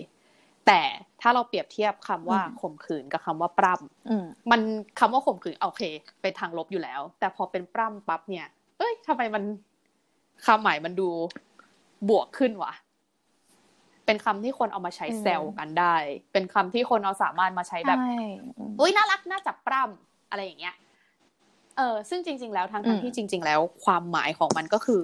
[0.68, 0.82] แต่
[1.22, 4.62] ถ้าเราเปรียบเทียบคำว่าอืมข่มขืนกับคำว่าปล้ำอืมมัน
[5.00, 5.84] คำว่าข่มขืนโอเค
[6.22, 8.48] เป็นทางลบอยู่แล้ว แต่พอเป็นปล้ำปั๊บเนี่ย
[8.78, 9.44] เอ้ยทำไมมัน
[10.46, 11.10] คำหมายมันดู
[12.10, 12.74] บวกขึ้นวะ
[14.08, 15.96] เป็นคำที่คนเอามาใช้อืมแซวกันได้
[16.34, 18.16] เป็นคำที่คนเอาสามารถมาใช้แบบใช่
[18.58, 20.76] อืมอุ้ยน่ารักน่าจับปล้ำอะไรอย่างเงี้ย
[21.78, 25.04] เออ ซึ่งจริง ๆ แล้วทั้งอืทั้งมที่จริง ๆ แล้ว ความหมายของมันก็คือ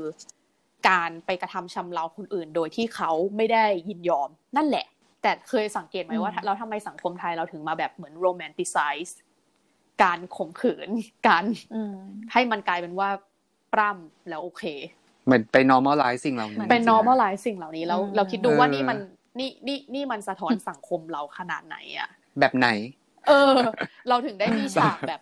[0.89, 4.86] การไปกระทำชำเราคนอื่น โดยที่เขาไม่ได้ยินยอม นั่นแหละ
[5.22, 9.19] แต่เคยสังเกตไหมว่า เราทำไมสังคมไทยเราถึงมาแบบเหมือนโรแมนติไซส์
[10.03, 10.89] การข่มขืน
[11.27, 11.43] การ
[11.74, 11.95] อืม
[12.31, 13.10] ให้มันกลายเป็นว่า
[13.74, 14.63] ปล้ำแล้วโอเค
[15.25, 18.98] เหมือนไป normalize สิ่งเหล่านี้เป็นจริงๆ normalize สิ่งเหล่านี้แล้วอืมเราคิดดูว่าเออนี่มัน
[19.39, 22.68] นี่นี่นี่มันสะท้อนสังคมเราขนาดไหนอะแบบไหน
[23.27, 23.53] เออ
[24.10, 25.22] เราถึงได้มีฉากแบบ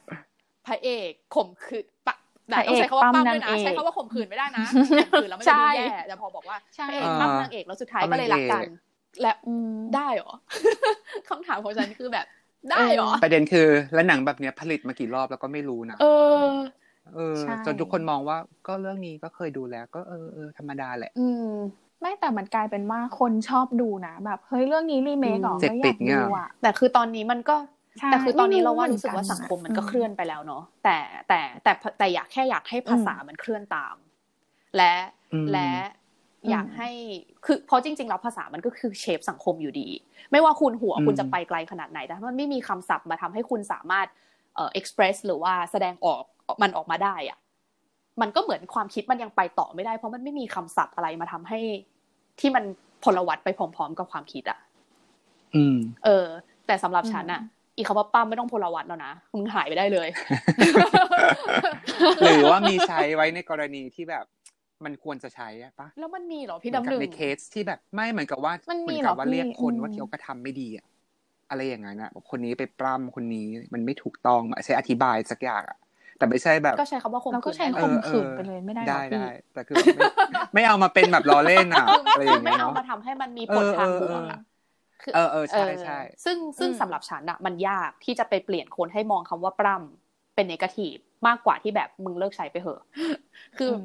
[0.67, 2.15] พระเอกข่มขืนปะ
[2.49, 8.63] แต่ต้องใช้คำว่าพระเอกปั้มด้วยปั้มนางนะเอกใช้คำว่าข่มขืนไม่ได้นะข่มขืนแล้วมันจะดูใช่แย่แต่พอบอกว่าใช่พระเอกปั้มนางเอกแล้วสุดท้ายก็เลยรักกัน
[9.21, 10.31] และอืมได้เหรอ
[11.29, 12.25] คำถามของฉันคือแบบ
[12.71, 16.05] ได้เหรอประเด็นคือแล้วหนังแบบเนี้ยผลิตมากี่รอบแล้วก็ไม่รู้นะเอ
[16.43, 16.47] อ
[17.13, 18.37] เออใช่จนทุกคนมองว่า
[18.67, 21.45] ก็เรื่องนี้ก็เคยดูแล้ว ก็เออเออธรรมดาแหละ อืม
[22.01, 27.55] ไม่แต่มันกลายเป็นว่าคนชอบดูนะแบบเฮ้ยเรื่องนี้รีเมคเหรอเสพก็อติยาดกเงี้ยดูอะแต่คือตอนนี้มันก็
[27.99, 33.95] ใช่แต่คือตอนนี้ไม่รู้เราว่าเหมือนรู้สึกว่ากันสังคมมันก็อืมเคลื่อนไปแล้วเนาะแต่แต่แต่แต่อยากแค่อยากให้ภาษามันเคลื่อนตาม
[34.77, 34.93] และ
[35.31, 35.71] อืมและ
[36.49, 36.89] อยากให้
[37.45, 39.87] คือเพราะจริงๆแล้วภาษามันก็คือเชฟสังคมอยู่ดี
[40.31, 44.07] ไม่ว่าคุณหัวอืมคุณจะไปไกลขนาดไหนแต่ถ้ามันไม่มีคำศัพท์มาทำให้คุณสามารถ
[44.55, 46.23] เอ่อ express หรือว่าแสดงออก
[46.61, 47.37] มันออกมาได้อะ
[48.21, 51.59] มันก็เหมือนความคิดมันยังไปต่อไม่ได้ เพราะมันไม่มีคำศัพท์อะไรมาทำให้
[52.39, 52.63] ที่มัน
[53.03, 54.59] พลวัตไปพร้อม ๆ กับความคิดอะ
[55.55, 56.27] อืม เออ
[56.67, 60.07] แต่สำหรับฉันอะอืมอีคำว่าปั้มไม่ต้องพลวัตแล้วนะมึงหายไปได้เลย
[62.23, 64.25] หรือว่ามีใช้ไว้ในกรณีที่แบบ
[64.85, 70.85] มันควรจะใช้อะปะแล้วมันมีเหรอพี่เหมือนดำกับหนึ่งในเคสที่แบบไม่เหมือนกับว่ามันเหมีมือนเหรกัอบว่าเรียกพี่คนอืมว่าที่เขากระทำไม่ดีอะ
[71.49, 75.77] อะไรอย่างนั้นอะคนนี้ไปปล้ำคนนี้มันไม่ถูกต้องอะใช้อธิบายสักอย่างอะ
[76.21, 80.05] แต่ไม่ใช่แบบก็ใช้คำว่าข่มเราก็ขืนใช้ได้ข่มเนอะขืนไปเลยไม่ได้หรอได้พี่ได้แต่คือแบบไม่
[80.53, 84.39] ไม่เอามาเป็นแบบล้อเล่นอะอะไรอย่างไม่เงี้ยเอาเนาะมาทำให้มันมีผลทางบวกอะ
[85.03, 90.95] คือเออเออใช่ใช่ซึ่งซึ่งอืมสำหรับฉันอะมันยากที่จะไปเปลี่ยนคนให้มองคำว่าปล้ำเป็นเนกาทีฟ
[91.27, 92.81] มากกว่าที่แบบมึงเลิกใช้ไปเถอะ
[93.57, 93.75] คือม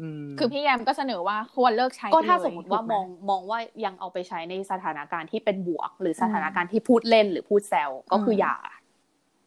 [0.00, 8.81] อืมคือพี่แยมก็เสนอว่าควรเลิกใช้ก็ถ้าไปเลยสมมติว่าถูกไหมองมองว่ายังเอาไปใช้ในสถานการณ์ที่เป็นบวก หรือสถานการณ์ที่พูดเล่นหรือพูดแซวก็คืออย่าม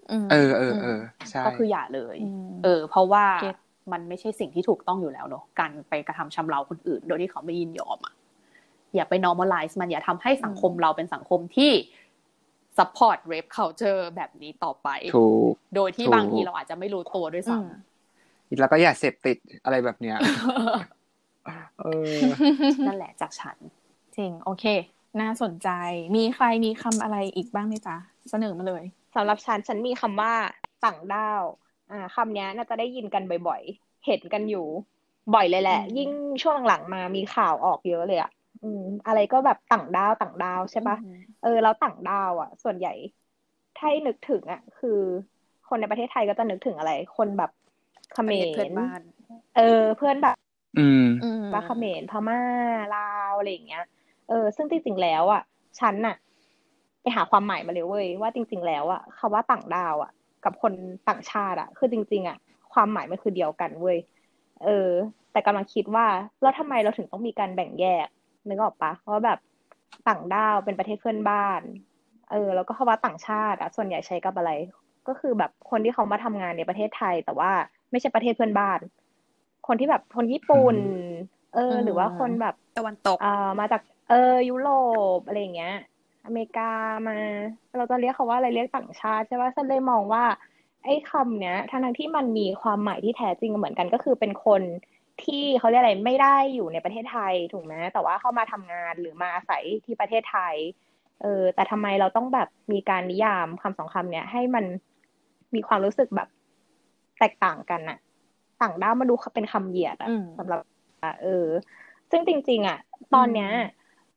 [0.07, 0.99] เออเออเออ
[1.31, 2.17] ใช่ก็คืออย่าเลย
[2.57, 3.55] มเออ เพราะว่าเก็ต
[3.91, 8.13] มันไม่ใช่สิ่งที่ถูกต้องอยู่แล้วเนอะการไปกระทำชำเราคนอื่น โดยที่เขาไม่ยินยอมอะ
[8.95, 11.71] อย่าไป normalize มันอย่าทำให้สังคมเราเป็นสังคมที่
[12.77, 20.17] support rape culture แบบนี้ต่อไปถูกโดยที่ถูกบางทีเราอาจจะไม่รู้ตัวด้วยอืมซ้ำแล้วก็อย่าเสพติดอะไรแบบเนี้ย
[21.81, 21.87] เอ
[22.17, 22.21] อ
[22.87, 23.57] นั่นแหละจากฉัน
[24.17, 24.65] จริง โอเค
[25.21, 25.69] น่าสนใจ
[26.15, 27.95] มีใครมีคำอะไรอีกบ้างไหมจ๊ะ
[28.29, 28.83] เสนอมาเลย
[29.15, 30.33] สำหรับฉันฉันมีคำว่า
[30.85, 31.43] ต่างด้าว
[31.91, 34.65] อ่าคำเนี้ยน่าจะได้ยินกันบ่อยๆ เห็นกันอยู่
[35.33, 36.09] บ่อยเลยแหละอืมยิ่ง
[36.43, 38.31] ช่วงหลังๆมามีข่าวออกเยอะเลยอะ
[38.63, 42.93] อืม อะไรก็แบบต่างด้าวต่างดาวใช่ปะอืมเออแล้วต่างดาวอะส่วนใหญ่
[43.75, 44.99] ถ้าให้นึกถึงอะคือ
[45.67, 47.51] คนในประเทศไทยก็จะนึกถึงอะไร คนแบบ
[48.13, 48.99] เขมประเทศรเพื่อนบ้าน
[49.55, 50.35] เออ เพื่อนแบบ
[50.77, 52.39] อืมอืมว่าเขมรพม่า
[52.95, 53.83] ลาวอะไรอย่างเงี้ย
[54.29, 55.41] เออ ซึ่งจริงๆแล้วอะ
[55.79, 56.15] ฉันน่ะ
[57.05, 60.11] ไปหาความหมายมาเลยเว้ยว่าจริง ๆ แล้วอะคำว่าต่างดาวอะ
[60.45, 60.73] กับคน
[61.09, 62.37] ต่างชาติอะคือจริง ๆอะ
[62.73, 63.97] ความหมายมันคือเดียวกันเว้ย
[64.63, 64.89] เออ
[65.31, 66.05] แต่กำลังคิดว่า
[66.41, 68.07] แล้วทำไมเราถึงต้องมีการแบ่งแยก
[68.47, 69.39] นึกออกปะว่าแบบ
[70.07, 71.61] ต่างดาวเป็นประเทศเพื่อนบ้าน
[72.31, 74.51] เออ แล้วก็คำว่าต่างชาติอะส่วนใหญ่ใช้กับอะไร
[75.07, 77.51] ก็คือแบบคนที่เขามาทำงานในประเทศไทย แต่ว่า
[77.91, 78.79] ไม่ใช่ประเทศเพื่อนบ้าน
[79.67, 81.11] คนที่แบบคนญี่ปุ่นอืม
[81.53, 84.69] เออ หรือว่าคนแบบตะวันตก เอ่อมาจากเออยุโร
[85.17, 85.75] ปอะไรอย่างเงี้ย
[86.25, 86.71] อเมริกา
[87.07, 87.15] มา
[87.77, 90.23] เราจะเรียกเขาว่าอะไรเรียกต่างชาติใช่ป่ะฉันเลยมองว่า
[90.83, 94.61] ไอ้คำเนี้ยทั้งทั้งที่มันมีความหมายที่แท้จริงเหมือนกันก็คือเป็นคน
[95.23, 100.55] ที่เขาเรียกอะไรไม่ได้อยู่ในประเทศไทยถูกไหมแต่ว่าเข้ามาทำงานหรือมาอาศัยที่ประเทศไทย
[101.21, 104.65] เออแต่ทำไมเราต้องแบบมีการนิยามคำสองคำเนี้ยให้มัน
[105.55, 106.27] มีความรู้สึกแบบ
[107.19, 107.97] แตกต่างกันอะ
[108.61, 110.59] ต่างด้าวมาดูเป็นคำเหยียดอะอืมสำหรับ
[111.23, 111.47] เออ
[112.11, 112.79] ซึ่งจริง ๆอะ
[113.13, 113.49] ตอนเนี้ย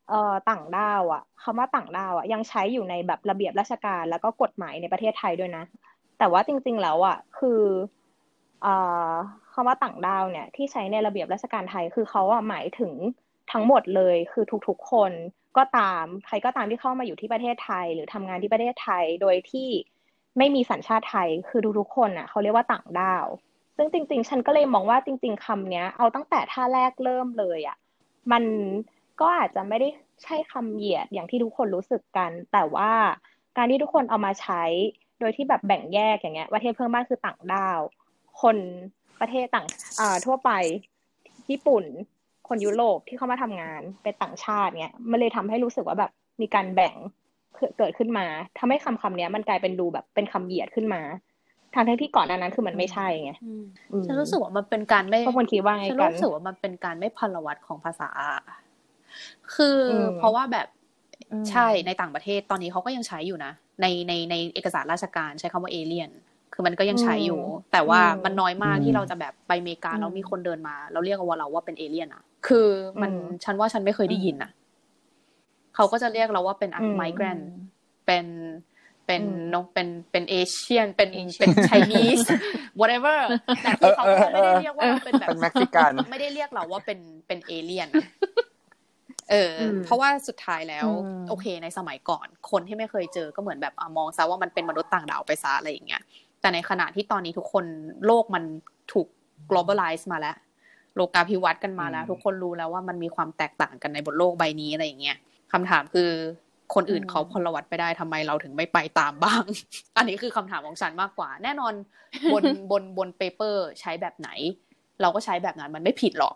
[0.09, 5.63] เอ่อต่างด้าวอะคำว่าต่างด้าวอะยังใช้อยู่ในแบบระเบียบราชการ แล้วก็กฎหมายในประเทศไทยด้วยนะ
[6.19, 7.61] แต่ว่าจริง ๆ แล้วอะคือ
[8.63, 8.75] เอ่
[9.09, 9.11] อ
[9.53, 12.93] คำว่าต่างด้าวเนี่ย ที่ใช้ในระเบียบราชการไทย คือเขาอะหมายถึง
[13.51, 15.11] ทั้งหมดเลยคือทุกๆ คน
[15.57, 19.69] ก็ตามใครก็ตามที่เข้ามาอยู่ที่ประเทศไทย หรือทำงานที่ประเทศไทยโดยที่
[20.37, 23.25] ไม่มีสัญชาติไทยคือทุกๆคนอะเขาเรียกว่าต่างด้าว
[23.77, 27.77] ซึ่งจริง ๆ ฉันก็เลยมองว่าจริง ๆคำเนี้ย เอาตั้งแต่ท่าแรกเริ่มเลยอะ
[28.31, 28.43] มัน
[29.21, 29.89] ก็อาจจะไม่ได้
[30.23, 32.91] ใช่คำเหยียดอย่างที่ทุกคนรู้สึกกัน แต่ว่า
[33.57, 34.63] การที่ทุกคนเอามาใช้
[35.19, 37.79] โดยที่แบบแบ่งแยกอย่างเงี้ยประเทศเพื่อนบ้านคือต่างด้าว
[38.41, 38.57] คน
[39.21, 39.67] ประเทศต่าง
[39.99, 40.51] อ่าทั่วไป
[41.49, 41.83] ญี่ปุ่น
[42.47, 46.95] คนยุโรปที่เข้ามาทำงานเป็นต่างชาติเนี้ยมันเลยทำให้รู้สึกว่าแบบมีการแบ่ง
[47.77, 48.25] เกิดขึ้นมา
[48.59, 51.01] ทำให้คำคำเนี้ยมันกลายเป็นดูแบบเป็นคำเหยียดขึ้นมา
[51.73, 58.09] ทางที่ก่อนหน้านั้นคือมันไม่ใช่ไงอืมฉันรู้สึกว่ามันเป็นการไม่พวกคนคิดว่าไงฉันกันรู้สึกว่ามันเป็นการไม่พลวัตของภาษา
[59.55, 60.67] คืออมเพราะว่าแบบ
[61.31, 63.51] อืมใช่ในต่างประเทศตอนนี้เขาก็ยังใช้อยู่นะ
[63.81, 66.11] ในในในเอกสารราชการใช้คำว่าเอเลียน
[66.53, 72.67] คือมันก็ยังใช้อยู่ แต่ว่าอืมมันน้อยมากอืมที่เราจะแบบไปอเมริกาอืมแล้วมีคนเดินมา เราเรียกว่าเราว่าเป็นเอเลียนอะคือ
[73.01, 74.51] มันอืมฉันว่าฉันไม่เคยได้ยินอะ
[75.75, 77.39] เขาก็จะเรียกเราว่าเป็นอืมไมเกรน
[78.05, 78.25] เป็น
[79.05, 82.21] เป็นอืมนกเป็นเป็น Asian เป็นเป็น Chinese
[82.79, 83.19] whatever
[83.61, 88.05] แต่คือเขาก็ไม่ได้เรียกว่าเราเป็นแบบเป็นเม็กซิกันไม่ได้เรียกเราว่าเป็นเป็นเอเลี่ยนอะ
[89.29, 96.01] เอออมเพราะว่าสุดท้ายแล้วอืมโอเค ในสมัยก่อน คนที่ไม่เคยเจอก็เหมือนแบบอะมองซะว่ามันเป็นมนุษย์ต่างดาวไปซะอะไรอย่างเงี้ย
[96.41, 97.65] แต่ในขณะที่ตอนนี้ทุกคน
[98.05, 98.43] โลกมัน
[98.93, 99.07] ถูก
[99.49, 100.35] globalize มาแล้ว
[100.95, 105.17] โลกาภิวัตน์กันมาแล้วอืมทุกคนรู้แล้วว่ามันมีความแตกต่างกันในบนโลกใบนี้อะไรอย่างเงี้ย
[105.53, 106.09] คำถามคือ
[106.75, 109.43] คนอื่นอืมเขาพลวัตไปได้ทำไมเราถึงไม่ไปตามบ้าง
[109.97, 111.73] อันนี้คือคำถามของฉันมากกว่า แน่นอน
[112.33, 114.29] บนบนบนเปเปอร์ใช้แบบไหน
[115.01, 116.35] เราก็ใช้แบบนั้นมันไม่ผิดหรอก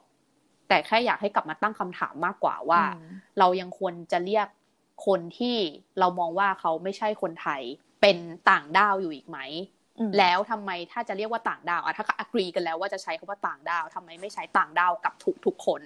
[0.74, 3.10] แต่แค่อยากให้กลับมาตั้งคำถามมากกว่าว่าอืม
[3.40, 4.48] เรายังควรจะเรียก
[5.08, 5.56] คนที่
[6.00, 7.62] เรามองว่าเขาไม่ใช่คนไทย
[8.02, 8.18] เป็น
[8.50, 9.40] ต่างด้าวอยู่อีกไหม
[10.00, 15.82] อืมแล้วทำไมถ้าจะเรียกว่าต่างดาวอะถ้าอักรีกันแล้วว่าจะใช้คำว่าต่างดาวทำไมไม่ใช้ต่างดาวกับทุกทุกๆคน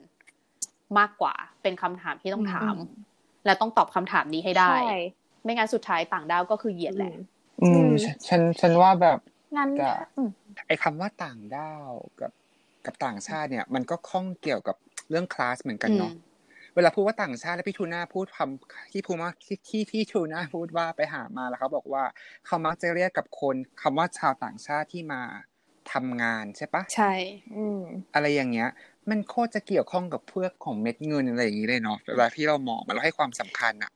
[0.97, 2.75] มากกว่า เป็นคำถามที่ต้องถาม
[3.45, 4.83] และต้องตอบคำถามนี้ให้ได้ใช่
[5.43, 7.13] ไม่งั้นสุดท้ายต่างดาวก็คือเหยียดแหละ
[7.63, 9.19] อืมฉันฉันฉันว่าแบบ
[9.57, 10.29] งั้นจะอืม
[10.67, 11.89] ไอ้คำว่าต่างด้าว
[12.21, 12.31] กับ
[12.87, 14.75] กับต่างชาติเนี่ย มันก็ข้องเกี่ยวกับ
[15.09, 16.23] เรื่องคลาสเหมือนกันเนาะอืม
[16.75, 22.03] เวลาพูดว่าต่างชาติแล้วพี่ทูน่าพูดคำที่พูดมาที่ที่ที่ทูน่าพูดว่าไปหามาแล้วเขาบอกว่า
[22.45, 25.21] เขามักจะเรียกกับคนคำว่าชาวต่างชาติที่มา
[25.91, 27.11] ทำงานใช่ปะใช่
[27.55, 28.69] อืมอะไรอย่างเงี้ย
[29.09, 33.91] มันโคตรจะเกี่ยวข้องกับเพื่อของเม็ดเงินอะไรอย่างงี้เลยเนาะเวลาที่เรามองมันเราให้ความสำคัญอะ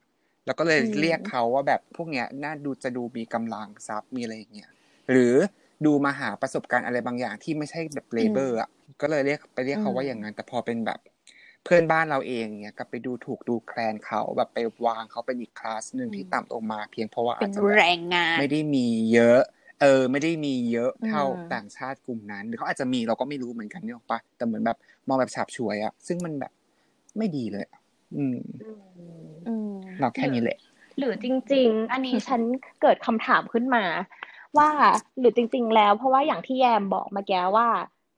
[0.45, 4.69] แล้วก็เลยอืมเรียกเขาว่าแบบพวกเนี้ยน่าดูจะดูมีกำลังทรัพย์มีอะไรอย่างเงี้ย
[5.11, 5.35] หรือ
[5.85, 8.69] ดูมาหาประสบการณ์อะไรบางอย่างที่ไม่ใช่แบบเลเบอร์อะ
[9.01, 10.99] ก็เลยเรียกไปเรียกเขาว่าอย่างนั้นแต่พอเป็นแบบ
[11.63, 19.41] เพื่อนบ้านเราเองเนี่ยกลับไปดูถูกดูแคลนเขาแบบไปวางเขาเป็นอีกคลาสหนึ่งที่ต่ำลงมา เพียงเพราะว่าเป็อาจนจะแบบแรงงานไม่ได้มีเยอะ
[19.81, 24.77] เออ ไม่ได้มีเยอะเท่าอืมต่างชาติกลุ่มนั้น หรือเขาอาจจะมีเราก็ไม่รู้เหมือนกันเนี่ยหรอกปะแต่เหมือนแบบ
[25.07, 26.51] มองแบบฉาบฉวยอะซึ่งมันแบบ
[27.17, 27.81] ไม่ดีเลยอะ
[28.15, 28.35] อืม
[29.47, 30.57] อืมเราแค่นี้แหละ
[30.97, 32.41] หรือจริง ๆ อันนี้ฉัน
[32.81, 33.83] เกิดคำถามขึ้นมา
[34.57, 34.69] ว่า
[35.19, 37.67] หรือจริง ๆ แล้ว เพราะว่าอย่างที่แยมบอกเมื่อกี้ว่า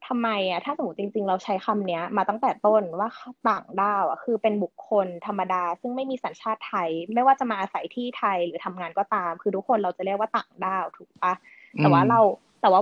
[0.08, 3.10] ทำไมอะถ้าสมมติจริง ๆ เราใช้คำเนี้ย มาตั้งแต่ต้นว่า
[3.48, 11.34] ต่างด้าวอะคือเป็นบุคคลธรรมดา ซึ่งไม่มีสัญชาติไทย ไม่ว่าจะมาอาศัยที่ไทยหรือทำงานก็ตาม คือทุกคนเราจะเรียกว่าต่างด้าวถูกปะ
[11.80, 12.20] แต่ว่าอืมเรา
[12.62, 12.82] แต่ว่า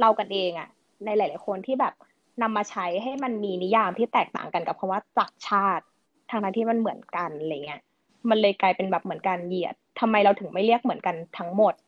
[0.00, 0.68] เรากันเองอะ
[1.04, 1.94] ในหลาย ๆ คนที่แบบ
[2.42, 5.84] นำมาใช้ให้มันมีนิยามที่แตกต่างกันกับคำว่าจากชาติ
[6.30, 7.80] ทางนั้นที่มันเหมือนกันอะไรเงี้ย
[8.28, 11.74] มันเลยกลายเป็นแบบเหมือนการเหยียดทำไมเราถึงไม่เรียกเหมือนกันทั้งหมด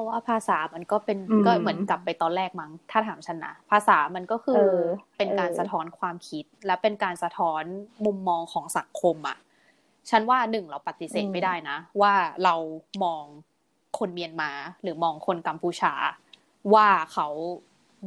[0.00, 4.80] ราะว่าภาษามันก็เป็นอืมก็เหมือนกลับไปตอนแรกมั้งถ้าถามฉันนะภาษามันก็คือเออ
[5.18, 7.62] เป็นการเออสะท้อนความคิด และเป็นการสะท้อน
[8.04, 9.38] มุมมองของสังคมอะ
[10.10, 12.54] ฉันว่าหนึ่งเราปฏิเสธไม่ได้นะ ว่าเรา
[13.04, 13.24] มอง
[13.98, 14.50] คนเมียนมา
[14.82, 15.92] หรือมองคนกัมพูชา
[16.74, 17.28] ว่าเขา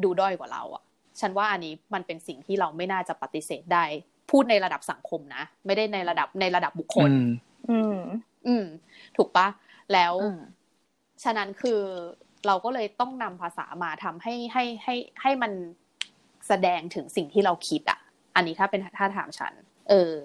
[0.03, 0.83] ดูด้อยกว่าเราอะ
[1.19, 3.85] ฉันว่าอันนี้มันเป็นสิ่งที่เราไม่น่าจะปฏิเสธได้
[4.31, 7.27] พูดในระดับสังคมนะ ไม่ได้ในระดับในระดับบุคคล อืม
[7.69, 7.97] อืม
[8.47, 8.65] อืม
[9.17, 9.47] ถูกปะ
[9.93, 10.39] แล้วอืม
[11.23, 11.81] ฉะนั้นคือ
[12.47, 15.51] เราก็เลยต้องนำภาษามาทำให้ให้ให้ให้มัน
[16.47, 17.99] แสดงถึงสิ่งที่เราคิดอะ
[18.35, 19.53] อันนี้ถ้าเป็นถ้าถามฉัน
[19.89, 20.15] เออ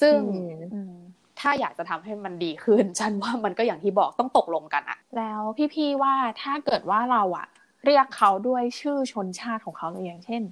[0.00, 0.94] ซึ่งอืมอืม
[1.40, 5.40] ถ้าอยากจะทำให้มันดีขึ้น ฉันว่ามันก็อย่างที่บอกต้องตกลงกันอะแล้ว
[5.74, 7.46] พี่ๆว่าถ้าเกิดว่าเราอะ
[7.84, 10.42] เรียกเขาด้วยชื่อชนชาติของเขาเลยอย่างเช่น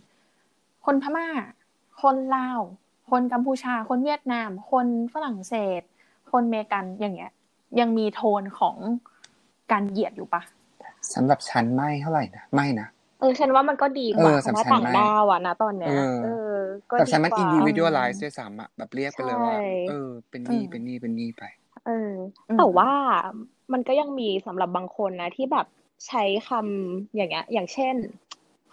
[0.84, 1.28] คนพม่า
[2.02, 2.60] คนลาว
[3.10, 5.82] คนกัมพูชา คนเวียดนาม คนฝรั่งเศส
[6.32, 7.32] คนเมกันอย่างเงี้ย
[7.80, 8.76] ยังมีโทนของ
[9.72, 10.42] การเหยียดอยู่ปะ
[11.14, 12.86] สำหรับฉันไม่เท่าไหร่นะไม่นะ
[13.18, 16.28] เออฉันว่ามันก็ดีกว่าเออคำว่าสำคัญต่างมากดาวอะนะตอนเนี้ยเออเออ
[16.90, 21.42] ก็แต่ดีฉันมันกว่า individualize ด้วยซ้ำอะแบบเรียกไปเลยว่าใช่เออเป็นนี่เป็นนี่เป็นนี่ไป
[21.86, 22.10] เออ
[22.50, 22.90] อแต่ว่า
[23.72, 25.66] มันก็ยังมีสำหรับบางคนนะที่แบบ
[26.06, 27.94] ใช้คำอย่างเงี้ย อย่างเช่น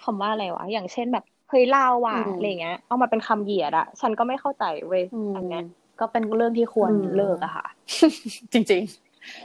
[0.04, 5.04] คำว่าอะไรวะอย่างเช่นแบบเฮ้ยเล่าว่ะอะไรเงี้ย เอามาเป็นคำเหยียดอะฉันก็ไม่เข้าใจเว้ย
[5.36, 5.64] อันเนี้ย
[6.00, 7.66] ก็เป็นเรื่องที่ควรอืมเลิกอะค่ะ
[8.54, 8.84] จริง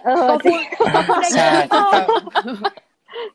[0.04, 0.62] เออๆก็จริพูงด
[0.94, 1.64] ก็พูดได้ใช่แค่นี้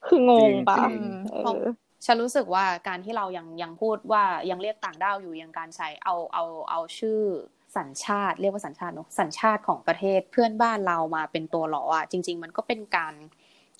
[0.07, 0.95] คืองงปะจริง
[1.31, 1.65] เอเพราะอ
[2.05, 7.21] ฉันรู้สึกว่าการที่เรายังยังพูดว่ายังเรียกต่างด้าวอยู่ยังการใช้เอาเอาเอาชื่อ
[7.77, 13.13] สัญชาติ เรียกว่าสัญชาติเนอะสัญชาติของประเทศเพื่อนบ้านเรามาเป็นตัวหลออะจริง ๆ มันก็เป็นการ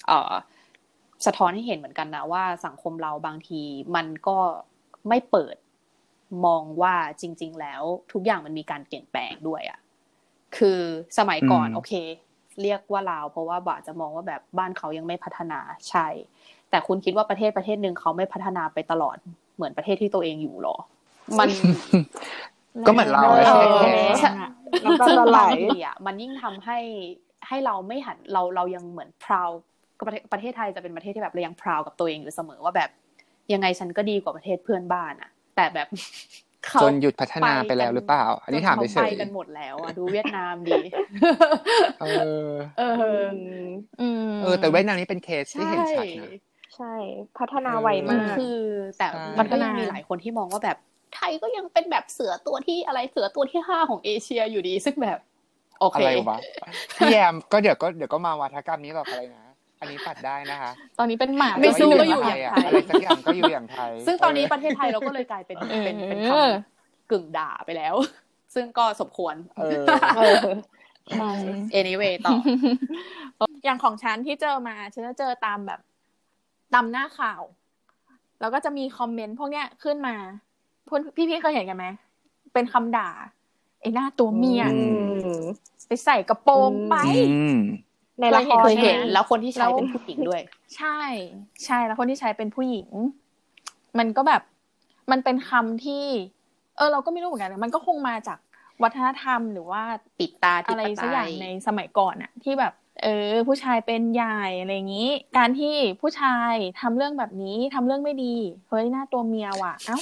[0.07, 0.33] เอ่อ
[1.25, 3.61] สะท้อนให้เห็นเหมือนกันนะว่าสังคมเราบางที
[3.95, 4.37] มันก็
[5.09, 5.55] ไม่เปิด
[6.45, 9.79] มองว่าจริง ๆ แล้วทุกอย่างมันมีการเปลี่ยนแปลงด้วยอะ
[10.57, 10.79] คือ
[11.17, 11.93] สมัยก่อนอืมโอเค
[12.61, 15.59] เรียกว่าลาว เพราะว่าบาจะมองว่าแบบบ้านเขายังไม่พัฒนา
[15.89, 16.07] ใช่
[16.69, 19.17] แต่คุณคิดว่าประเทศประเทศหนึ่งเขาไม่พัฒนาไปตลอด
[19.55, 20.75] เหมือนประเทศที่ตัวเองอยู่หรอ
[21.39, 21.49] มัน
[22.87, 24.29] ก็เหมือนเราเออใช่เอไหมอใช่
[24.83, 26.79] น้ำตาจะไหลบางทีอะมันยิ่งทำให้
[27.47, 29.49] ให้เราไม่หันเราเรายังเหมือนพราว
[29.97, 32.89] ก็ประเทศประเทศไทยจะเป็นประเทศที่แบบเรายังพราวกับตัวเองอยู่เสมอว่าแบบ
[33.53, 36.50] ยังไงฉันก็ดีกว่าประเทศเพื่อนบ้านอะ แต่แบบเขา
[36.81, 42.05] จนหยุดพัฒนาไปแล้วหรือเปล่า อันนี้ถามจเฉเขายไปกันหมดแล้วอะดูเวียดนามดีๆเอ
[42.47, 42.83] อ เอ
[43.21, 43.25] อ
[44.01, 46.27] อืมเออ แต่เวียดนามนี่เป็นเคสที่เห็นชัดนะ
[46.75, 46.93] ใช่
[47.39, 48.57] พัฒนาไวมันมากคือ
[48.97, 50.77] แต่ใช่มันก็ยังมีหลายคนที่มองว่าแบบ
[51.15, 55.19] ไทยก็ยังเป็นแบบเสือตัวที่อะไรเสือตัวที่ห้าของเอเชียอยู่ดี ซึ่งแบบ
[55.79, 56.37] โอเคอะไรวะ
[56.97, 59.45] พี่แยมก็เดี๋ยวก็เดี๋ยวก็มาวัฒกรรมนี้หรอกอะไรนะ
[59.81, 67.95] อันนี้ปัดได้นะคะ ตอนนี้เป็นหมาไม่สู้แต่ก็ว่าอยู่หอมาย่างไทไทยยอะไรสักอย่างก็อยู่อย่างไทย ซึ่งตอนนี้ประเทศไทยเราก็เลยกลายเป็นเออเป็นเป็นคำกึ่งด่าไปแล้ว
[68.55, 69.83] ซึ่งก็สมควรเออ
[70.17, 70.41] เออ
[71.11, 71.31] ใช่
[71.79, 72.33] anyway ต่อ
[73.63, 75.79] อย่างของฉันที่เจอมา ฉันจะเจอตามแบบ
[76.73, 77.41] ตามหน้าข่าว
[78.41, 80.15] แล้วก็จะมีคอมเมนต์พวกเนี้ยขึ้นมา
[80.87, 81.85] พวกพี่ๆเคยเห็นกันไหม
[82.53, 83.09] เป็นคำด่า
[83.81, 84.83] ไอ้หน้าตัวเมียอื
[85.35, 85.39] ม
[85.87, 86.95] ไปใส่กระโปรงไป
[87.33, 87.59] อืม
[88.19, 90.41] ในละครเคยเห็นใช่ไหมแล้วคนที่ใช้แล้วเป็นผู้หญิงด้วย
[90.77, 90.99] ใช่
[91.65, 92.89] ใช่แล้วคนที่ใช้เป็นผู้หญิง
[93.97, 94.41] มันก็แบบ
[95.11, 96.05] มันเป็นคำที่
[96.77, 98.39] เออ เราก็ไม่รู้เหมือนกันนะมันก็คงมาจาก
[98.83, 99.83] วัฒนธรรมหรือว่า
[100.19, 108.35] ปิดตาอะไรธิปสักไตอย่างยในสมัยก่อนอะที่แบบ เออ ผู้ชายเป็นใหญ่อะไรอย่างนี้ การที่ผู้ชายทำเรื่องแบบนี้ทำเรื่องไม่ดี
[108.69, 109.97] เฮ้ยหน้าตัวเมียว่ะเอ้า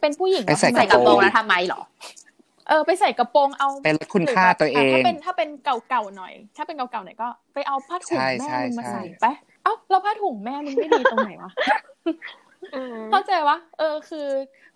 [0.00, 1.80] เป็นผู้หญิงไปใส่ใส่กระโปรงแล้วทำไมเหรอ
[2.68, 9.26] เออไปใส่กระโปรงเอาเป็นลดคุณค่าตัวเอหรืแบบะถ้างเป็นถ้าเป็นเก่าๆหน่อย ถ้าเป็นเก่าๆหน่อยก็ ไปเอาผ้าถุงใช่แม่ใช่มึงมาใช่ใส่ไป
[9.62, 11.50] เอ้าแล้วผ้าถุงแม่มึงไม่ดีตรงไหนวะ
[12.74, 14.28] อืมเข้าใจวะเออคือ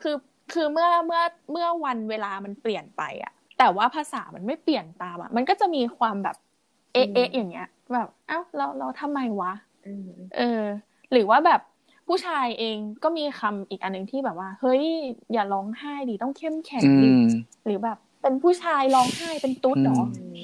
[0.03, 0.14] คือ
[0.53, 1.22] คือเมื่อเมื่อ
[1.53, 6.37] เมื่อวันเวลามันเปลี่ยนไปอะแต่ว่าภาษามันไม่เปลี่ยนตามอะมันก็จะมีความแบบ
[6.92, 9.53] เอะเอะอย่างเงี้ย แบบ เอ้าเราเราทำไมวะ
[9.87, 10.62] อืมเออ
[11.12, 11.61] หรือว่าแบบ
[12.09, 14.85] ผู้ชายเองก็มีคำอีกอันหนึ่งที่แบบว่า เฮ้ย
[15.33, 17.21] อย่าร้องไห้ดิต้องเข้มแข็งอืดิม
[17.64, 20.38] หรือแบบ เป็นผู้ชายร้องไห้เป็นตุ๊ดเหรออืม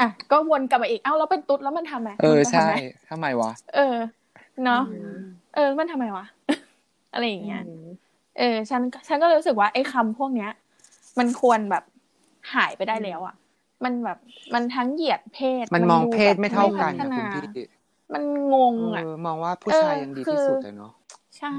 [0.00, 2.74] อะก็วนกลับมาอีกเอ้าแล้วเป็นตุ๊ดแล้วมันทำไมเออมันจะทำใช่ไม
[3.10, 3.96] ทำไมวะเออ
[4.64, 5.18] เนาะอืม
[5.54, 6.24] เออมันทำไมวะ
[7.12, 7.62] อะไรอย่างเงี้ย
[8.38, 10.50] เออ ฉันฉันก็เลยรู้สึกว่าไอ้คำพวกเนี้ย
[11.18, 11.84] มันควรแบบ
[12.54, 13.34] หายไปได้แล้วอะ
[13.84, 14.18] มันแบบ
[14.54, 17.64] มันทั้งเหยียดเพศ มันมองดูเพศแบบไม่เท่ากันพัฒนะนาคุณพี่
[18.12, 20.92] มันงงอะเออมองว่าผู้ชายยังดีที่สุดเลยเนาะ
[21.38, 21.54] ใช่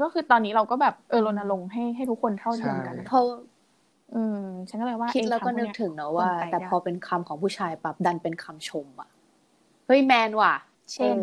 [0.00, 3.24] ก็คือตอนนี้เราก็แบบเออรณรงค์ให้ให้ทุกคนเท่าเทียมกันใช่เพราะ
[4.14, 4.38] อืม
[4.68, 9.08] ฉันก็เลยว่า คิดไอ้แล้วก็คำพนึกเยถึงนะว่าควรไปแต่ได้พอเป็นคำของผู้ชายปั๊บดันเป็นคำชมอะ
[9.86, 10.54] เฮ้ยแมนว่ะ
[10.92, 11.16] เช่น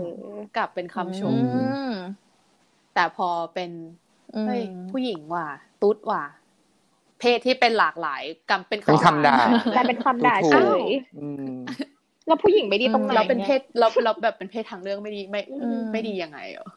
[0.58, 1.63] กลับเป็นคำชมอื
[1.94, 1.96] ม
[2.94, 3.72] แต่พอเป็น
[4.36, 4.62] อืมเฮ้ย
[4.92, 5.48] ผู้หญิงว่ะ
[5.82, 6.24] ตุ๊ดว่ะ
[7.20, 9.38] เพศที่เป็นหลากหลายกำเป็นเป็นคำด่า
[9.76, 10.84] กลายเป็นคำด่าถูเฉกย
[11.20, 11.56] อืม
[12.30, 16.68] แล้วผู้หญิงไม่ดีตรงไหนเราเป็นเพยศเราเราแบบเป็นเพศทางเรื่องไม่ดีไม่อืมไม่ดียังไงเหรอ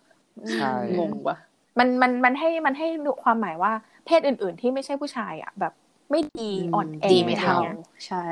[0.53, 1.37] ใช่งงว่ะ
[1.79, 2.87] มันมันมันให้มันให้
[3.25, 3.73] ความหมายว่า
[4.07, 5.73] เพศอื่น ๆ ที่ไม่ใช่ผู้ชายอะ แบบ
[6.11, 8.25] ไม่ดีอ่อนแอดีไม่เท่าอะรงี้ยใช่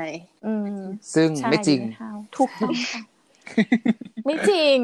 [0.45, 0.79] อืม
[1.15, 3.01] ซึ่งใช่ไม่จริงดีเท่าถูกต้องค่ะ
[4.25, 4.79] ไม่จริง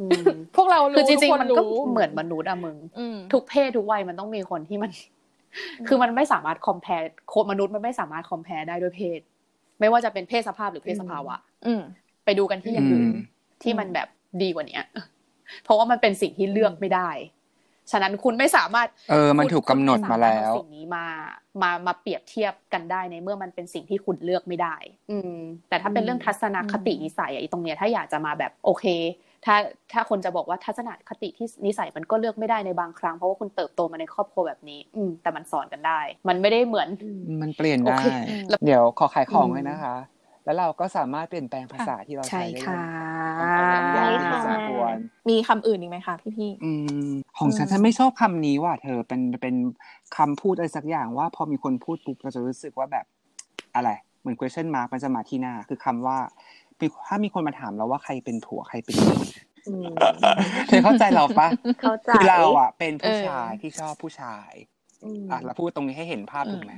[0.00, 0.24] อืม
[0.56, 4.90] พวกเราคือรู้จริงทุๆคนมันก็รู้เหมือนมนุษย์อะมึงอืมทุกเพศทุกวัยมันต้องมีคนที่มัน
[5.88, 6.92] คือมันไม่สามารถคอมเพล
[7.50, 9.20] มนุษย์มันไม่สามารถคอมเพลได้ด้วยเพศ
[9.82, 11.82] ไม่ว่าจะเป็นเพศสภาพหรือเพศสภาวะ อืม
[12.24, 13.22] ไปดูกันที่อย่างอื่นอืม
[13.62, 14.08] ที่มันแบบ
[14.42, 14.84] ดีกว่าเนี้ย
[15.64, 17.10] เพราะว่ามันเป็นสิ่งที่เลือกไม่ได้
[17.90, 21.06] ฉะนั้นคุณไม่สามารถ เออ มันถูกกำหนดมาแล้วคุณไสรถเอสิ่งนี้มา
[21.62, 24.76] มา มาเปรียบเทียบกันได้ในเมื่อมันเป็นสิ่งที่คุณเลือกไม่ได้
[25.10, 25.36] อืม
[25.68, 28.84] แต่ถ้าเป็นเรื่องทัศนคตินิสัยอะไอ้ตรงเนี้ยถ้าอยากจะมาแบบโอเค
[29.44, 29.56] ถ้า
[29.92, 36.88] ถ้าคนจะบอกว่าทัศนคติที่นิสัยมันก็เลือกไม่ได้ในบางครั้ง เพราะว่าคุณเติบโตมาในครอบครัวแบบนี้ อืมแต่มันสอนกันได้ มันไม่ได้เหมือน
[37.42, 38.06] มันเปลี่ยนโอได้เค
[38.48, 39.96] แล้วเดี๋ยวขอขายของอืมเลยนะคะ
[40.44, 42.82] แล้วเราก็สามารถเปลี่ยนแปลงภาษาที่เราใช่ใช้ได้ค่ะ
[43.38, 44.96] อย่างใช่ค่ะสมควร
[45.30, 46.72] มีคำอื่นอีกไหมคะพี่พี่อื
[47.08, 49.54] มของฉันอืมฉันไม่ชอบคำนี้ว่ะเธอเป็นเป็น
[50.16, 53.04] คำพูดอะไรสักอย่างว่า พอมีคนพูดปุ๊บเราจะรู้สึกว่าแบบ
[53.74, 56.61] อะไรเหมือน question mark มันจะมาที่หน้าคือคำว่ามี
[57.08, 59.18] ถ้ามีคนมาถามเราว่าใครเป็นผัวใครเป็นเมีย
[59.68, 59.86] อืม
[60.68, 61.48] เธอเข้าใจเราปะ
[61.80, 64.52] เข้าใจคือเราอะ เป็นผู้เออชายที่ชอบผู้ชาย
[65.28, 66.74] มอะเราพูดตรงนี้ให้เห็นภาพถูกไหม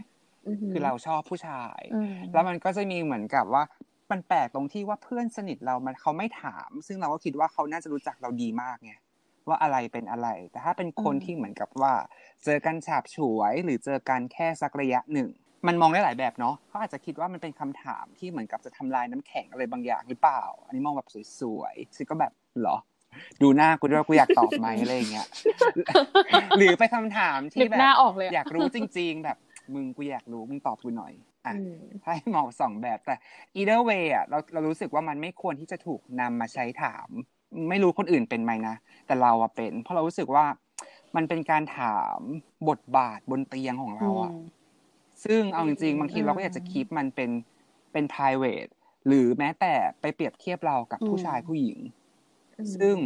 [0.72, 3.62] คือเราชอบผู้ชายอืมแล้วมันก็จะมีเหมือนกับว่า
[4.10, 8.92] มันแปลกตรงที่ว่าเพื่อนสนิทเรามันเขาไม่ถาม ซึ่งเราก็คิดว่าเขาน่าจะรู้จักเราดีมากไง
[9.48, 11.92] ว่าอะไรเป็นอะไร แต่ถ้าเป็นคนอืมที่เหมือนกับว่า
[12.44, 15.30] เจอกันฉาบฉวยหรือเจอกันแค่สักระยะหนึ่ง
[15.66, 21.08] มันมองได้หลายแบบเนาะเขาอาจจะคิดว่ามันเป็นคำถามที่เหมือนกับจะทำลายน้ำแข็งอะไรบางอย่างหรือเปล่า อันนี้มองแบบ
[21.40, 22.76] สวยๆซึ่งก็แบบเหรอ
[23.42, 25.26] ดูหน้ากูด้วยว่ากูอยากตอบไหมอะไรอย่างเงี้ย
[26.58, 29.38] หรือไปนคำถามนึที่กแบหน้าบออกเลยอะอยากรู้จริง ๆ แบบ
[29.74, 31.12] มึงกูอยากรู้มึงตอบกูหน่อย
[31.46, 33.14] อะอืมให้มองสองแบบแต่
[33.58, 37.08] either way อะเราเรารู้สึกว่ามันไม่ควรที่จะถูกนำมาใช้ถาม
[37.70, 38.74] ไม่รู้คนอื่นเป็นไหมนะ
[39.06, 40.44] แต่เราอะเป็น เพราะเรารู้สึกว่า
[41.16, 42.18] มันเป็นการถาม
[42.68, 44.32] บทบาทบนเตียงของเราอะ
[45.24, 47.30] ซึ่งเอาจริงๆ บางทีเราก็อยากจะคีปมันเป็น
[47.92, 48.70] เป็น private
[49.06, 51.78] หรือแม้แต่ไปเปรียบเทียบเรากับผู้ชายผู้หญิง
[52.76, 52.96] ซึ่ง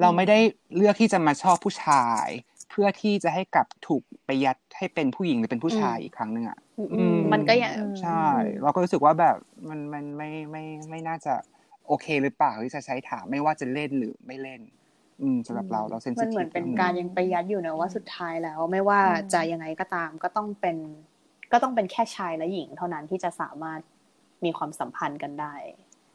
[0.00, 0.38] เราไม่ได้
[0.76, 2.26] เลือกที่จะมาชอบผู้ชาย
[2.70, 6.58] เพื่อที่จะให้กลับถูกไปยัดให้เป็นผู้หญิงหรือเป็นผู้ชายอืมอีกครั้งหนึ่งอะ
[6.94, 8.26] อืมมันก็ยังใช่
[8.62, 9.36] เราก็รู้สึกว่าแบบ
[9.68, 11.34] มันมันไม่ไม่ไม่น่าจะ
[11.86, 14.60] โอเคหรือเปล่าที่จะใช้ถามไม่ว่าจะเล่นหรือไม่เล่น
[15.22, 19.00] อืมสำหรับเราเราเซนซิทีฟมันเหมือนเป็นการยังไปยัดอยู่นะว่าสุดท้ายแล้ว ไม่ว่า
[19.32, 20.76] จะยังไงก็ตามก็ต้องเป็น
[21.52, 23.80] ก็ต้องเป็นแค่ชายและหญิงเท่านั้นที่จะสามารถ
[24.44, 25.54] มีความสัมพันธ์กันได้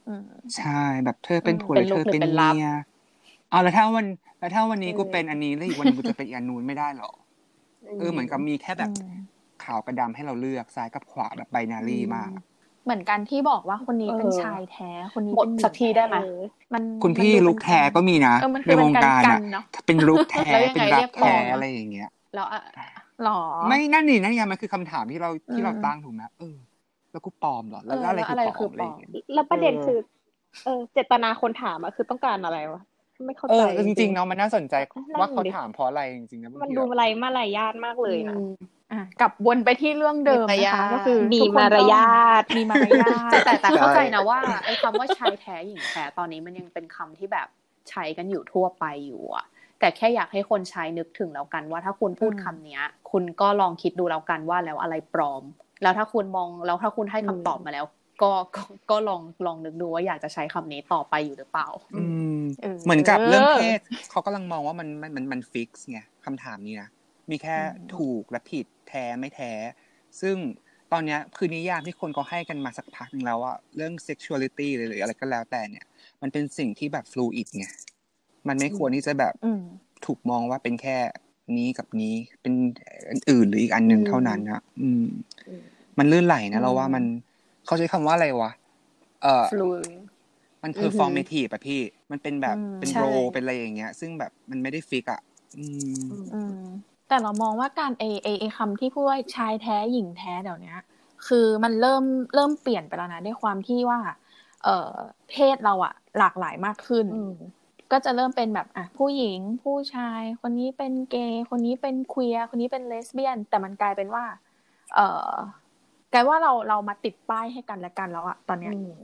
[0.07, 0.69] อืมใช่
[1.03, 2.63] แบบเธอเป็นผัวหเป็รืนอลูเธกอหรือเป็นเป็นลับเมีย
[3.49, 4.07] เอาแล้วถ้าวัน
[4.39, 7.11] แล้วถ้าวันนี้เออกูเป็นอันนี้แล้วอีกวันหนึงกูจะเป็นอีกอันนู้นไม่ได้หรอ
[7.97, 12.31] เออเหมือนกับมีแค่แบบอืมขาวกับดำให้เราเลือกซ้ายกับขวาแบบไบนารีมาก
[12.83, 16.17] เหมือนกันที่บอกว่าคนนี้เป็นเออชายแท้คนนี้หมดเป็นญิงสักทีได้ไหมแท้
[16.73, 22.61] มันคุณพี่มันดูลุกแท้ก็มีนะเออมันในคือวเป็นงการการกัอะนเนาะเป็นลุกแท้แล้วยังไงเป็นรัเรีกยกปลอแท้มอะไรอย่างเงี้ยแล้วอะ
[23.23, 26.55] หรอ ไม่นั่นนี่นั่นไงมันคือคำถามที่เราที่เราอืมตั้งถูกไหมเออ
[27.11, 29.99] แล้วกูปลอมเหรอ แล้วเอออะไรแล้วคืออะไรปลอคือมปอะไรลออมย่างเงี้ยแล้วประเด็นคือ
[30.65, 32.81] เออ เจตนาคนถามอะคือต้องการอะไรวะ
[33.27, 34.75] ไม่เข้าเอใจอจริงๆเนาะมันน่าสนใจ
[35.11, 38.49] นั่นว่าเขาดิถามเพราะอะไรจริงๆนะบางมันทีดูแบบอะไรมารยาทมากเลยนะอืม
[38.91, 47.47] อะกลับวนไปที่เรื่องเดิมมีมารนะยาคะทก็คือมีทุกคนมารยาทต้องมีมารยาทแต่แต่แต่เข้าใจนะว่าไอ้คำว่าชายแท้หญิงแท้ตอนนี้มันยังเป็นคำที่แบบ
[47.89, 49.45] ใช้กันอยู่ทั่วไปอยู่อะ
[49.81, 55.43] แต่แค่อยากให้คนใช้นึกถึงแล้วกันว่าถ้าคุณพูดอืมคำเนี้ย คุณก็ลองคิดดูแล้วกันว่าแล้วอะไรปลอม
[55.81, 57.85] แล้วถ้าคุณมองแล้วถ้าคุณให้คำตอบมาแล้ว
[58.21, 62.03] ก็ก็ก็ลองลองนึกดูว่าอยากจะใช้คำนี้ต่อไปอยู่หรือเปล่า อื
[62.39, 66.89] มเออเหมือนกับเรื่องเพศเขากำลังมองว่ามันมันมันมันฟิกซ์ไงคำถามนี้นะ
[67.29, 69.51] มีแค่อืมถูกและผิดแท้ไม่แท้
[70.21, 70.37] ซึ่ง
[70.91, 75.85] ตอนเนี้ยคือนิยามที่คนก็ให้กันมาสักพักหนึงแล้วอะเรื่อง sexuality หรืออะไรก็แล้วแต่เนี่ย
[76.21, 77.65] มันเป็นสิ่งที่แบบ fluid ไง
[78.47, 79.61] มันไม่ควรที่จะแบบอืม
[80.05, 80.97] ถูกมองว่าเป็นแค่
[81.57, 82.53] นี้กับนี้ เป็น
[83.09, 85.03] อันอื่นหรืออีกอันหนึ่งอืมเท่านั้นนะอืม
[85.45, 85.63] อืม
[85.97, 87.03] มันลื่นไหลนะอืมเราว่ามัน
[87.65, 88.51] เขาใช้คำว่าอะไรวะ
[89.23, 89.89] เออ fluid
[90.63, 95.21] มันอือหือ performative อะพี่ มันเป็นแบบอืมเป็นใช่โรเป็นอะไรอย่างเงี้ย ซึ่งแบบมันไม่ได้ฟิกอะ
[95.57, 95.65] อื
[96.05, 96.55] มอืม
[97.07, 100.75] แต่เรามองว่าการเอเอเอคำที่พูดว่าชายแท้หญิงแท้เดี๋ยวนี้
[101.27, 102.03] คือมันเริ่ม
[102.35, 103.99] เริ่มเปลี่ยนไปแล้วนะด้วยความที่ว่า
[104.63, 104.91] เอ่อ
[105.29, 107.31] เพศเราอะหลากหลายมากขึ้นอืม
[107.91, 114.23] ก็จะเริ่มเป็นแบบอะผู้หญิงผู้ชาย คนนี้เป็นเกย์คนนี้เป็นควียร์คนนี้เป็นเลสเบี้ยน แต่มันกลายเป็นว่า
[114.95, 115.31] เอ่อ
[116.13, 118.99] กลายว่าเราเรามาติดป้ายให้กันและกันแล้วอะตอนเนี้ยอืม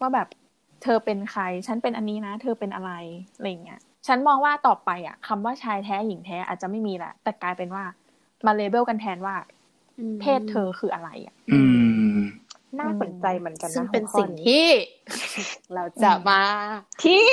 [0.00, 0.28] ว่าแบบ
[0.82, 2.92] เธอเป็นใคร ฉันเป็นอันนี้นะ เธอเป็นอะไร
[3.36, 7.84] อะไรอย่างเงี้ยฉันมองว่าต่อไปอะคำว่าชายแท้หญิงแท้อาจจะไม่มีละแต่กลายเป็นว่า
[8.46, 9.36] มาเลเบลกันแทนว่า
[10.20, 11.77] เพศเธอคืออะไรอะ อืม
[12.80, 14.66] น่าสนใจเหมือนกันนะซึ่งเป็นหัวข้อสิ่งที่
[15.74, 16.42] เราจะมา
[17.02, 17.24] ที่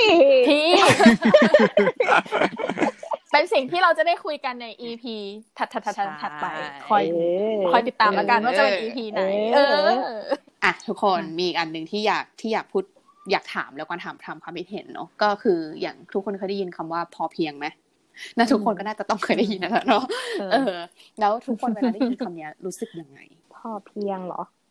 [0.50, 0.66] ที่
[3.32, 5.04] เป็นสิ่งที่เราจะได้คุยกันใน EP
[5.58, 6.46] ถัดถัดถัดถัดถัดไป
[6.88, 7.18] คอยเอ
[7.58, 9.22] อคอยติดตามแล้วกันว่าจะเป็น EP ไหน
[9.54, 10.34] เอเอออ
[10.64, 12.84] อะทุกคนมีอีกอันหนึ่งที่อยากที่อยากพูด
[13.32, 17.66] อยากถามแล้วก็ถามถามความคิดเห็นเนาะก็คืออย่างทุกคนเคยได้ยินคำว่าพอเพียงไหม
[18.38, 20.04] น่าทุกคนก็น่าจะต้องเคยได้ยินนะเนาะ
[20.40, 20.82] เออเออ
[21.20, 23.20] แล้วทุกคนเวลาได้ยินคำเนี้ยรู้สึกยังไง
[23.54, 24.65] พอเพียงเหรออืม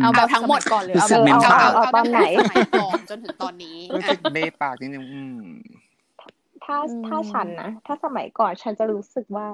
[0.00, 5.40] เอาแบบเอาทั้งหมดสยก่อนเลยรู้เอาสึแบกบเหม็นเอาปากเอาเอาตอนไหนตั้งแต่สมัยก่อนจนถึงตอนนี้รู้สึกเบปากนิดนึงอืม
[6.64, 9.48] ถ้ถ้าอืมถ้าฉันนะถ้าสมัยก่อนฉันจะรู้สึกว่า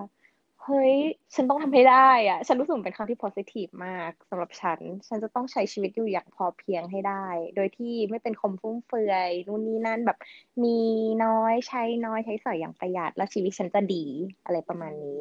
[0.64, 0.94] เฮ้ย
[1.34, 4.78] ฉันต้องทำให้ได้อะฉันรู้สึกมันเป็นคำที่ positive มากสำหรับฉัน
[5.09, 7.26] ฉันจะต้องใช้ชีวิตอยู่อย่างพอเพียงให้ได้
[7.57, 10.18] โดยที่ไม่เป็นคมฟุ่มเฟือยนู่นนี่นั่นแบบ
[10.64, 10.78] มี
[11.24, 14.04] น้อยใช้น้อยใช้สอยอย่างประหยัด แล้วชีวิตฉันจะดี
[14.44, 15.20] อะไรประมาณนี้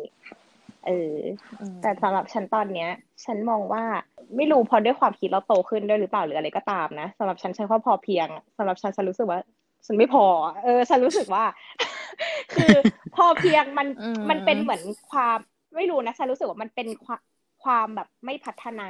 [0.88, 1.16] เออ
[1.62, 2.90] อืมแต่สำหรับฉันตอนเนี้ย
[3.26, 3.84] ฉันมองว่า
[4.36, 9.40] ไม่รู้เพอด้วยความคิดเราโตขึ้นด้วยหรือเปล่าหรืออะไรก็ตามนะสำหรับฉันฉันว่าพอเพียงอะสำหรับฉันฉันรู้สึกว่า
[9.86, 11.44] ฉันไม่พออะเออ ฉันรู้สึกว่า
[12.54, 12.74] คือ
[13.16, 14.82] พอเพียงมันอืมมันเป็นเหมือน
[15.12, 15.38] ความ
[15.76, 17.22] ไม่รู้นะฉันรู้สึกว่ามันเป็นความ
[17.64, 18.90] ความแบบไม่พัฒนา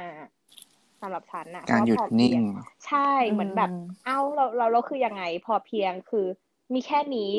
[1.00, 2.40] สำหรับฉันนะการหยุดเพะว่พอนิ่งเพีย
[2.86, 3.70] ใช่เหมือนแบบ
[4.04, 6.26] เอ้าเราเราเราคือยังไง พอเพียงคือ
[6.74, 7.32] มีแค่นี้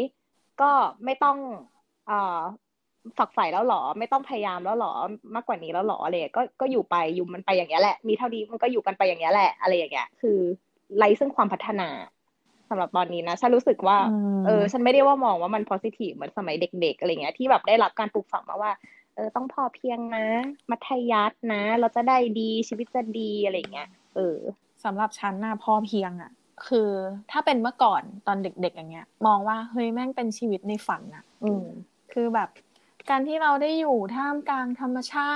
[0.62, 0.72] ก็
[1.06, 1.38] ไม่ต้อง
[2.08, 2.40] เอ่อ
[3.18, 4.92] ฝักใฝ่แล้วหรอ ไม่ต้องพยายามแล้วหรอ
[5.36, 10.38] มากกว่านี้แล้วหรออะไรอย่างเงี้ยก็ก็อยู่ไปอยู่มันไปอย่างเงี้ยแหละมีเท่านี้มันก็อยู่กันไปอย่างเงี้ยแหละอะไรอย่างเงี้ยคือ
[10.98, 11.90] ไร้ซึ่งความพัฒนา
[12.70, 18.72] สำหรับตอนนี้นะฉันรู้สึกว่าอืมเออ ฉันไม่ได้ว่ามองว่ามัน positive เหมือนสมัยเด็ก ๆอะไรเงี้ยที่แบบได้รับการปลูกฝังมาว่า
[19.16, 20.28] เออต้องพอเพียงนะ
[20.72, 24.38] มัธยัสถ์นะ เราจะได้ดีชีวิตจะดีอะไรเงี้ยเออ
[24.84, 26.32] สำหรับฉันน่ะพอเพียงอะ
[26.68, 26.90] คือ
[27.32, 31.66] ถ้าเป็นเมื่อก่อนตอนเด็กๆอย่างเงี้ย มองว่าเฮ้ยแม่งเป็นชีวิตในฝันอะ อืม
[32.14, 32.50] คือแบบ
[33.10, 35.36] การที่เราได้อยู่ท่ามกลางธรรมชา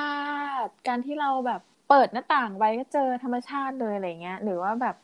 [0.63, 4.95] ติ การที่เราแบบเปิดหน้าต่างไว้ก็เจอธรรมชาติเลยอะไรเงี้ย หรือว่าแบบ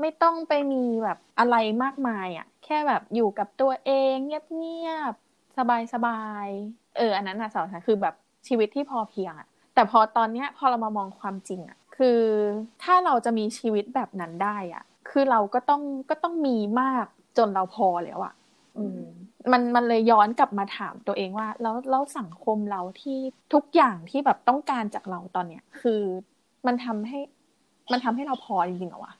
[0.00, 5.56] ไม่ต้องไปมีแบบอะไรมากมายอะ แค่แบบอยู่กับตัวเองเงียบๆ
[5.94, 8.14] สบายๆเออ อันนั้นอะสำหรับฉันคือแบบ
[8.48, 12.20] ชีวิตที่พอเพียงอะ แต่พอตอนเนี้ยพอเรามามองความจริงอะ คือ
[12.82, 17.06] ถ้าเราจะมีชีวิตแบบนั้นได้อะ คือเราก็ต้องก็ต้องมีมาก
[17.38, 18.34] จนเราพอแล้วอะ
[18.78, 19.02] อืม
[19.52, 23.18] มันมันเลยย้อนกลับมาถามตัวเองว่า แล้วแล้วสังคมเราที่
[23.54, 26.00] ทุกอย่างที่แบบต้องการจากเราตอนเนี้ย คือ
[26.66, 27.18] มันทำให้
[27.92, 29.14] มันทำให้เราพอจริงๆเหรอวะ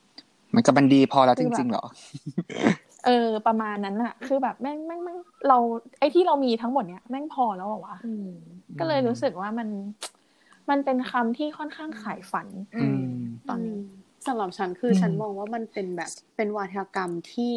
[0.55, 1.85] มันก็บันดีพอแล้วคืจอแบบริงๆเหรอ
[3.07, 5.59] เออ ประมาณนั้นอะคือแบบแม่งแม่งแม่งเรา
[5.99, 8.31] ไอ้ที่เรามีทั้งหมดเนี้ยแม่งพอแล้วเหรอวะอืม
[8.79, 9.69] ก็เลยรู้สึกว่ามัน
[10.71, 12.47] มันเป็นคำที่ค่อนข้างขายฝัน
[12.77, 13.01] อืม
[13.49, 13.79] ตอนนี้
[14.27, 17.57] สำหรับฉันคืออมฉันมองว่ามันเป็นแบบเป็นวัฒกรรมที่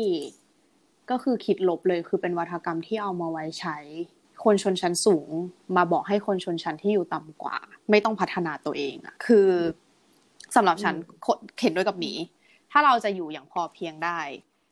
[1.11, 3.77] ก็คือคิดลบเลยคือเป็นวัฒกรรมที่เอามาไว้ใช้
[4.43, 5.29] คนชนชั้นสูง
[5.75, 7.57] มาบอกให้คนชนชั้นที่อยู่ต่ำกว่า
[7.89, 9.47] ไม่ต้องพัฒนาตัวเองอะคือ
[10.55, 10.95] สำหรับฉัน
[11.25, 12.11] คนเห็นด้วยกับหมี
[12.71, 14.19] ถ้าเราจะอยู่อย่างพอเพียงได้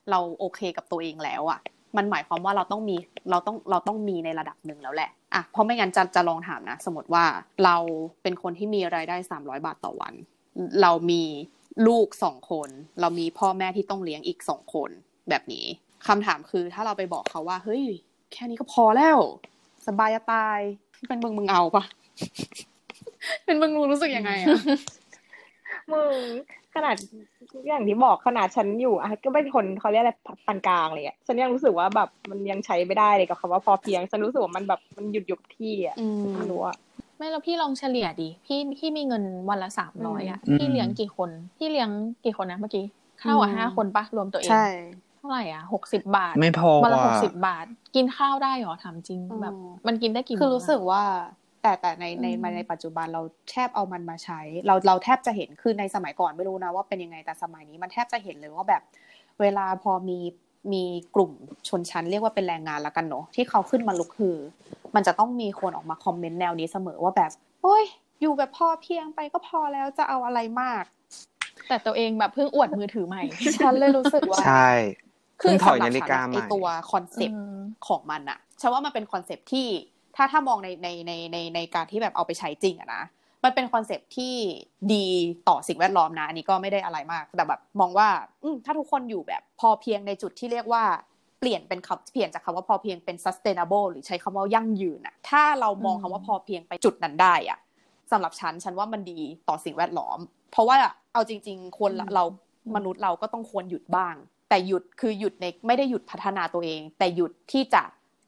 [0.10, 1.60] เราโอเคกับตัวเองแล้วอะ
[1.98, 2.96] มันหมายความว่าเราต้องมี
[3.32, 7.26] เราต้องเราต้องมีในระดับหนึ่งแล้วแหละอะเพราะไม่งั้นจะจะลองถามนะ สมมติว่า
[7.66, 7.78] เรา
[8.24, 10.14] เป็นคนที่มีรายได้สามร้อยบาทต่อวัน
[10.82, 11.24] เรามี
[11.88, 12.70] ลูกสองคน
[13.02, 14.90] เรามีพ่อแม่ที่ต้องเลี้ยงอีกสองคน
[15.30, 15.66] แบบนี้
[16.08, 17.84] คำถามคือถ้าเราไปบอกเขาว่า เฮ้ย
[18.34, 19.20] แค่นี้ก็พอแล้ว
[19.88, 20.60] สบายจะตาย
[21.08, 21.84] เป็นมึงมึงเอาปะ
[23.46, 24.48] เป็นมึงมึงรู้สึกยังไงอะ
[25.94, 26.14] มึง
[26.76, 26.96] ขนาด
[27.68, 30.14] อย่างที่บอกขนาดฉันอยู่อะก็เป็นคนเขาเรียกอะไร
[30.48, 36.78] ปานกลางเลยอะฉันยังรู้สึกว่าแบบมันยังใช้ไม่ได้เลยกับคำว่าพอเพียง ฉันรู้สึกว่ามันแบบมันหยุดอยู่กับที่อะอืมไม่รู้อะ
[37.18, 41.90] ไม่แล้วพี่ลองเฉลี่ยดิ พี่พี่มีเงินวันละสามร้อยอะอืมพี่เลี้ยงกี่คน พี่เลี้ยง
[42.26, 42.86] กี่คนนะเมื่อกี้
[43.22, 44.66] ข้าวอะอืมห้าคนปะรวมตัวเองใช่
[45.20, 47.66] เท่าไหร่อะหกสิบบาท ไม่พอวันละหว่ะกสิบบาท
[47.96, 49.54] กินข้าวได้เหรอถามจริงอืมแบบ
[49.88, 51.04] มันกินได้กี่คือมื้รู้สึกว่า
[51.62, 58.82] แต่แต่ในในอืมในปัจจุบันเราแทบเอามันมาใช้ เราเราแทบจะเห็นคือในสมัยก่อนไม่รู้นะว่าเป็นยังไงแต่สมัยนี้มันแทบจะเห็นเลยว่าแบบ
[59.42, 60.20] เวลาพอมี
[60.74, 60.84] มี
[61.16, 61.32] กลุ่ม
[61.70, 64.36] ชนชั้นเรียกว่าเป็นแรงงานละกันเนาะที่เขาขึ้นมาลุกคือ
[64.96, 67.32] มันจะต้องมีคนออกมาคอมเมนต์แนวนี้เสมอว่าแบบ
[67.64, 67.84] โอ้ย
[68.22, 70.84] อยู่แบบพอเพียงไปก็พอแล้วจะเอาอะไรมาก
[71.68, 73.24] แต่ตัวเองแบบเพิ่งอวดมือถือใหม่
[73.58, 74.70] ฉันเลยรู้สึกว่า ใช่
[75.42, 79.68] คือเพิ่งถอยสำหรับนาฬิกาฉันอะใหม่ไอตัวคอนเซปต์อืมของมันอะฉันว่ามันเป็นคอนเซปต์ที่
[80.16, 83.04] ถ้าถ้ามองในในในในในการที่แบบเอาไปใช้จริงอะนะ
[83.44, 84.34] มันเป็นคอนเซปต์ที่
[84.94, 85.06] ดี
[85.50, 88.10] ต่อสิ่งแวดล้อมนะอันนี้ก็ไม่ได้อะไรมาก แต่แบบมองว่า
[88.44, 90.84] อืมถ้าทุกคนอยู่แบบพอเพียงในจุดที่เรียกว่า
[91.40, 97.60] เปลี่ยนเป็นคำเปลี่ยนจากคำว่าพอเพียงเป็น sustainable หรือใช้คำว่ายั่งยืนอะถ้าเรามองคำว่าพอเพียงไปจุดนั้นได้อะ
[98.12, 99.20] สำหรับฉันฉันว่ามันดี
[99.50, 100.20] ต่อสิ่งแวดล้อม
[100.52, 100.76] เพราะว่า
[101.14, 102.24] เอาจริง ๆ คนละเรา
[102.76, 104.16] มนุษย์เราก็ต้องควรหยุดบ้าง
[104.50, 107.84] แต่หยุดคือหยุดในไม่ได้หยุดพัฒนาตัวเอง แต่หยุดที่จะ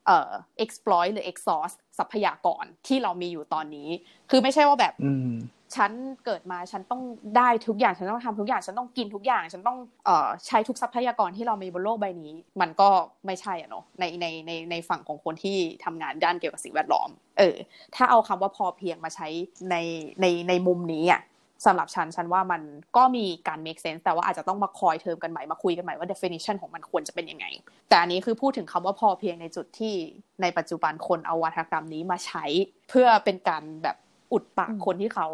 [0.05, 0.31] เอ่อ
[0.63, 3.89] exploit หรือ exhaust ทรัพยากรที่เรามีอยู่ตอนนี้
[4.29, 5.31] คือไม่ใช่ว่าแบบอืม
[5.77, 5.91] ฉัน
[6.25, 7.01] เกิดมาฉันต้อง
[7.37, 12.89] ได้ทุกอย่างฉันต้องทำทุกอย่างฉันต้องกินทุกอย่าง ฉันต้องเอ่อใช้ทุกทรัพยากรที่เรามีบนโลกใบนี้ มันก็
[13.25, 17.09] ไม่ใช่อะเนาะในในในในฝั่งของคนที่ทำงานด้านเกี่ยวกับสิ่งแวดล้อม
[17.39, 17.55] เออ
[17.95, 19.27] ถ้าเอาคำว่าพอเพียงมาใช้
[19.69, 19.75] ใน
[20.21, 21.21] ในในมุมนี้อะ
[21.65, 22.61] สำหรับฉันฉันว่ามัน
[22.97, 27.45] ก็มีการ make sense แต่ว่าอาจจะต้องมาคอยเทอมกันใหม่มาคุยกันใหม่ว่า definition ของมันควรจะเป็นยังไง
[27.89, 29.95] แต่อันนี้คือพูดถึงคำว่าพอเพียงในจุดที่
[30.41, 32.45] ในปัจจุบันคนเอาวัฒกรรมนี้มาใช้
[32.89, 33.97] เพื่อเป็นการแบบ
[34.33, 35.27] อุดปากอืมคนที่เขา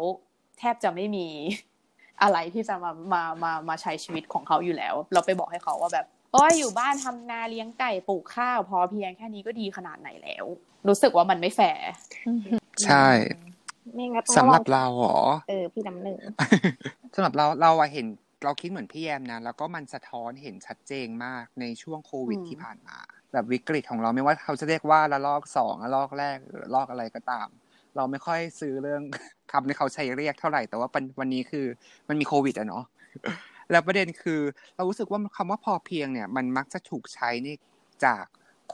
[0.58, 1.26] แทบจะไม่มี
[2.22, 10.44] อะไรที่จะมามามามาใช้ชีวิตของเขาอยู่แล้ว เราไปบอกให้เขาว่าแบบโอ้ยอยู่บ้านทำนาเลี้ยงไก่ปลูกข้าว พอเพียงแค่นี้ก็ดีขนาดไหนแล้ว
[10.88, 11.86] รู้สึกว่ามันไม่แฟร์
[12.84, 13.08] ใช่
[13.94, 16.18] ไม่งั้นต้องสำหรับลองเราเหรอเออพี่น้ำหนึ่ง
[17.14, 18.06] สำหรับเราเราอะเห็น
[18.44, 22.96] เราคิดเหมือนพี่แยมนะแล้วก็มันสะท้อนเห็นชัดเจนมากในช่วงโควิดอืมที่ผ่านมา
[23.32, 27.48] แบบวิกฤตของเราไม่ว่าเขาจะเรียกว่าระลอกสองระลอกแรกหรือระลอกอะไรก็ตาม
[27.96, 29.02] เราไม่ค่อยซื้อเรื่อง
[29.52, 31.66] คำที่เขาใช้เรียกเท่าไหร่แต่ว่าปันวันนี้คือ
[32.08, 32.84] มันมีโควิดอะเนาะ
[33.70, 34.40] แล้วประเด็นคือ
[34.76, 37.54] เรารู้สึกว่าคำว่าพอเพียงเนี่ย มันมักจะถูกใช้นี่
[38.04, 38.24] จาก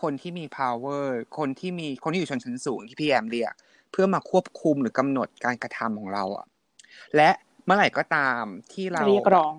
[0.02, 1.06] คนที่มี power
[1.38, 3.54] คนที่มีคนที่อยู่ชนชั้นสูงที่พี่แอมเรียก
[3.94, 6.46] เพื่อมาควบคุมหรือกำหนดการกระทำของเราอะ
[7.16, 7.30] และ
[7.64, 9.54] เมื่อไหร่ก็ตามที่เราเรียกร้อง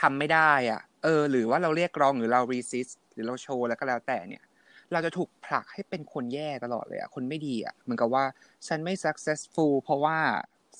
[0.00, 4.44] ทำไม่ได้อะ เออ หรือว่าเราเรียกร้องหรือเรา resist หรือเราโชว์แล้วก็แล้วแต่เนี่ย
[4.92, 8.24] เราจะถูกผลักให้เป็นคนแย่ตลอดเลยอะคนไม่ดีอะเหมือนกับว่า
[8.66, 10.18] ฉันไม่ successful เพราะว่า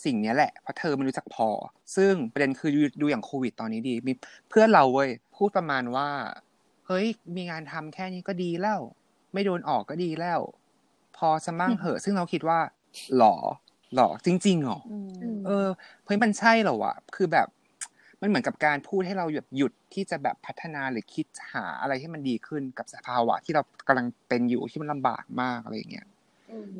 [0.04, 1.48] สิ่งเนี้ยแหละเพราะเธอไม่รู้จักพอ
[1.96, 4.12] ซึ่งประเด็นคือดูดูอย่างโควิดตอนนี้ดี มี
[4.48, 6.08] เพื่อนเราเว้ยพูดประมาณว่า
[6.86, 7.06] เฮ้ย
[7.36, 8.80] มีงานทำแค่นี้ก็ดีแล้ว
[9.32, 10.40] ไม่โดนออกก็ดีแล้ว
[11.20, 12.58] พอซะมั่งเหอะ ซึ่งเราคิดว่า
[13.16, 13.36] หรอ
[13.94, 14.78] หรอจริงๆหรอ
[15.46, 15.68] เออ
[16.04, 17.48] เฮ้ยมันใช่เหรอวะคือแบบ
[18.20, 26.06] มันเหมือนกับการพูดให้เราหยุดหยุดที่จะแบบพัฒนาหรือคิดหาอะไรที่มันดีขึ้นกับสภาวะ ที่เรากำลังเป็นอยู่ที่มันลำบากมากอะไรอย่างเงี้ย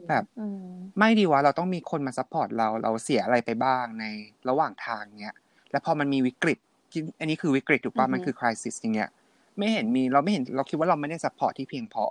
[0.09, 4.05] แบบอืมไม่ดีวะเราต้องมีคนมา support เราเราเสียอะไรไปบ้างใน
[4.49, 5.35] ระหว่างทางเนี้ย
[5.71, 6.59] แล้วพอมันมีวิกฤต
[6.91, 9.11] ที่อันนี้คือวิกฤตถูกป่ะอือฮึมันคือ crisis อย่างเงี้ย
[9.59, 12.05] ไม่เห็นมีเราไม่เห็นเราคิดว่าเราไม่ได้ support ที่เพียงพอ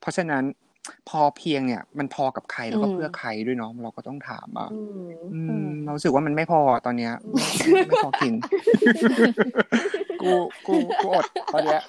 [0.00, 0.42] เพราะฉะนั้น
[1.08, 4.68] พอเพียงเนี่ย มันพอกับใครแล้วก็เพื่อใครด้วยเนาะเราก็ต้องถามอะ
[5.34, 7.12] อืมเรารู้สึกว่ามันไม่พอตอนเนี้ย
[7.88, 8.34] ไม่พอกิน
[10.22, 10.32] กู
[10.66, 11.82] กูกูอดตอนเนี้ย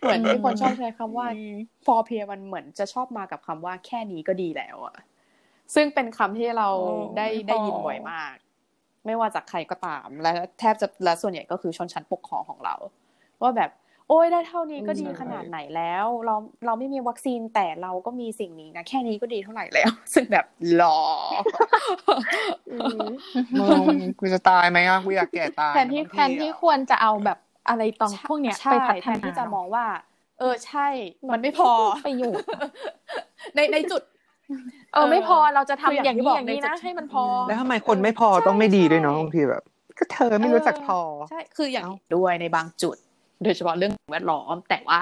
[0.00, 1.26] เหมือนที่คนชอบใช้คำว่า
[1.84, 4.96] for peer มันเหมือนจะชอบมากับคำว่าแค่นี้ก็ดีแล้วอะ
[5.74, 8.34] ซึ่งเป็นคำที่เราโอ้ได้ไม่พอได้ยินบ่อยมาก
[9.06, 12.74] ไม่ว่าจากใครก็ตาม และแทบจะและส่วนใหญ่ก็คือชนชั้นปกครองของเรา
[13.42, 16.34] ว่าแบบโอ้ยได้เท่านี้ก็ดีใช่ขนาดไหนแล้ว เรา
[16.66, 20.46] เราไม่มีวัคซีนแต่เราก็มีสิ่งนี้นะแค่นี้ก็ดีเท่าไหร่แล้ว ซึ่งแบบ
[20.76, 20.98] หรอ
[23.60, 27.38] มึงกูจะตายไหมอะกูอยากแก่ตายแทนที่บางแทนที่ควรจะเอาแบบ
[27.68, 29.86] อะไรตองพวกเนี้ยใช่ไปพัฒแทนนาที่จะมองว่า
[30.38, 30.88] เออใช่
[31.32, 31.70] มันไม่พอ
[32.06, 32.46] ประโยชน์
[33.54, 34.02] ในในจุด
[34.92, 39.62] เออไม่พอเราจะทำคือออย่างย่างที่นี้บอกอย่างนี้ในนะจุดให้มันพอ แล้วทำไมคนไม่พอต้องไม่ดีด้วยเนาะบางทีแบบ
[39.98, 40.98] ก็เธอไม่รู้จักพอ
[41.30, 41.84] ใช่คืออย่าง
[42.14, 42.96] ด้วยในบางจุด
[43.44, 45.00] โดยเฉพาะเรื่องแวดล้อม แต่ว่า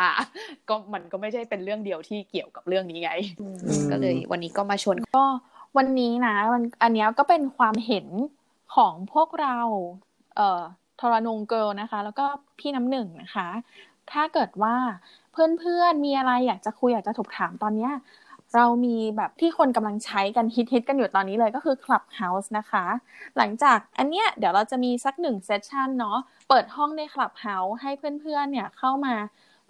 [0.68, 3.56] ก็มันก็ไม่ใช่เป็นเรื่องเดียวที่เกี่ยวกับเรื่องนี้ไงอืม
[3.90, 5.26] ก็เลยวันนี้ก็มาชวนก็
[5.78, 8.06] วันนี้นะมันอันเนี้ยก็เป็นความเห็น
[8.74, 9.58] ของพวกเรา
[10.36, 10.62] เอ่อ
[11.00, 12.26] ทรนงเกิลนะคะ แล้วก็
[12.58, 13.48] พี่น้ำหนึ่งนะคะ
[14.12, 14.76] ถ้าเกิดว่า
[15.32, 17.92] เพื่อนๆมีอะไรอยากจะคุยอยากจะถกถามตอนเนี้ย
[18.56, 22.84] เรามีแบบที่คนกำลังใช้กันฮิตๆกันอยู่ตอนนี้เลยก็คือ Clubhouse นะคะ
[23.36, 27.90] หลังจากอันเนี้ยเดี๋ยวเราจะมีสักหนึ่งเซสชันเนาะเปิดห้องใน Clubhouse ให้
[28.20, 29.14] เพื่อนๆเนี่ยเข้ามา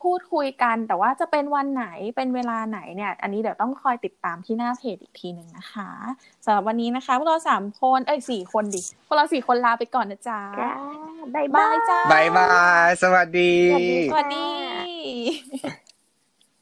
[0.03, 5.91] พูดคุยกัน แต่ว่าจะเป็นวันไหนเป็นเวลาไหนเนี่ย อันนี้เดี๋ยวต้องคอยติดตามที่หน้าเพจอีกทีหนึ่งนะคะ
[6.45, 10.73] สำหรับวันนี้นะคะพวกเราสามคนเอ้ยสี่คนดิพวกเราสี่คนลาไปก่อนนะจ๊ะจ้า
[11.35, 12.53] บายบาบายยจ้าบายบา
[12.87, 15.90] ยสวัสดี สวัสดีสวัสดี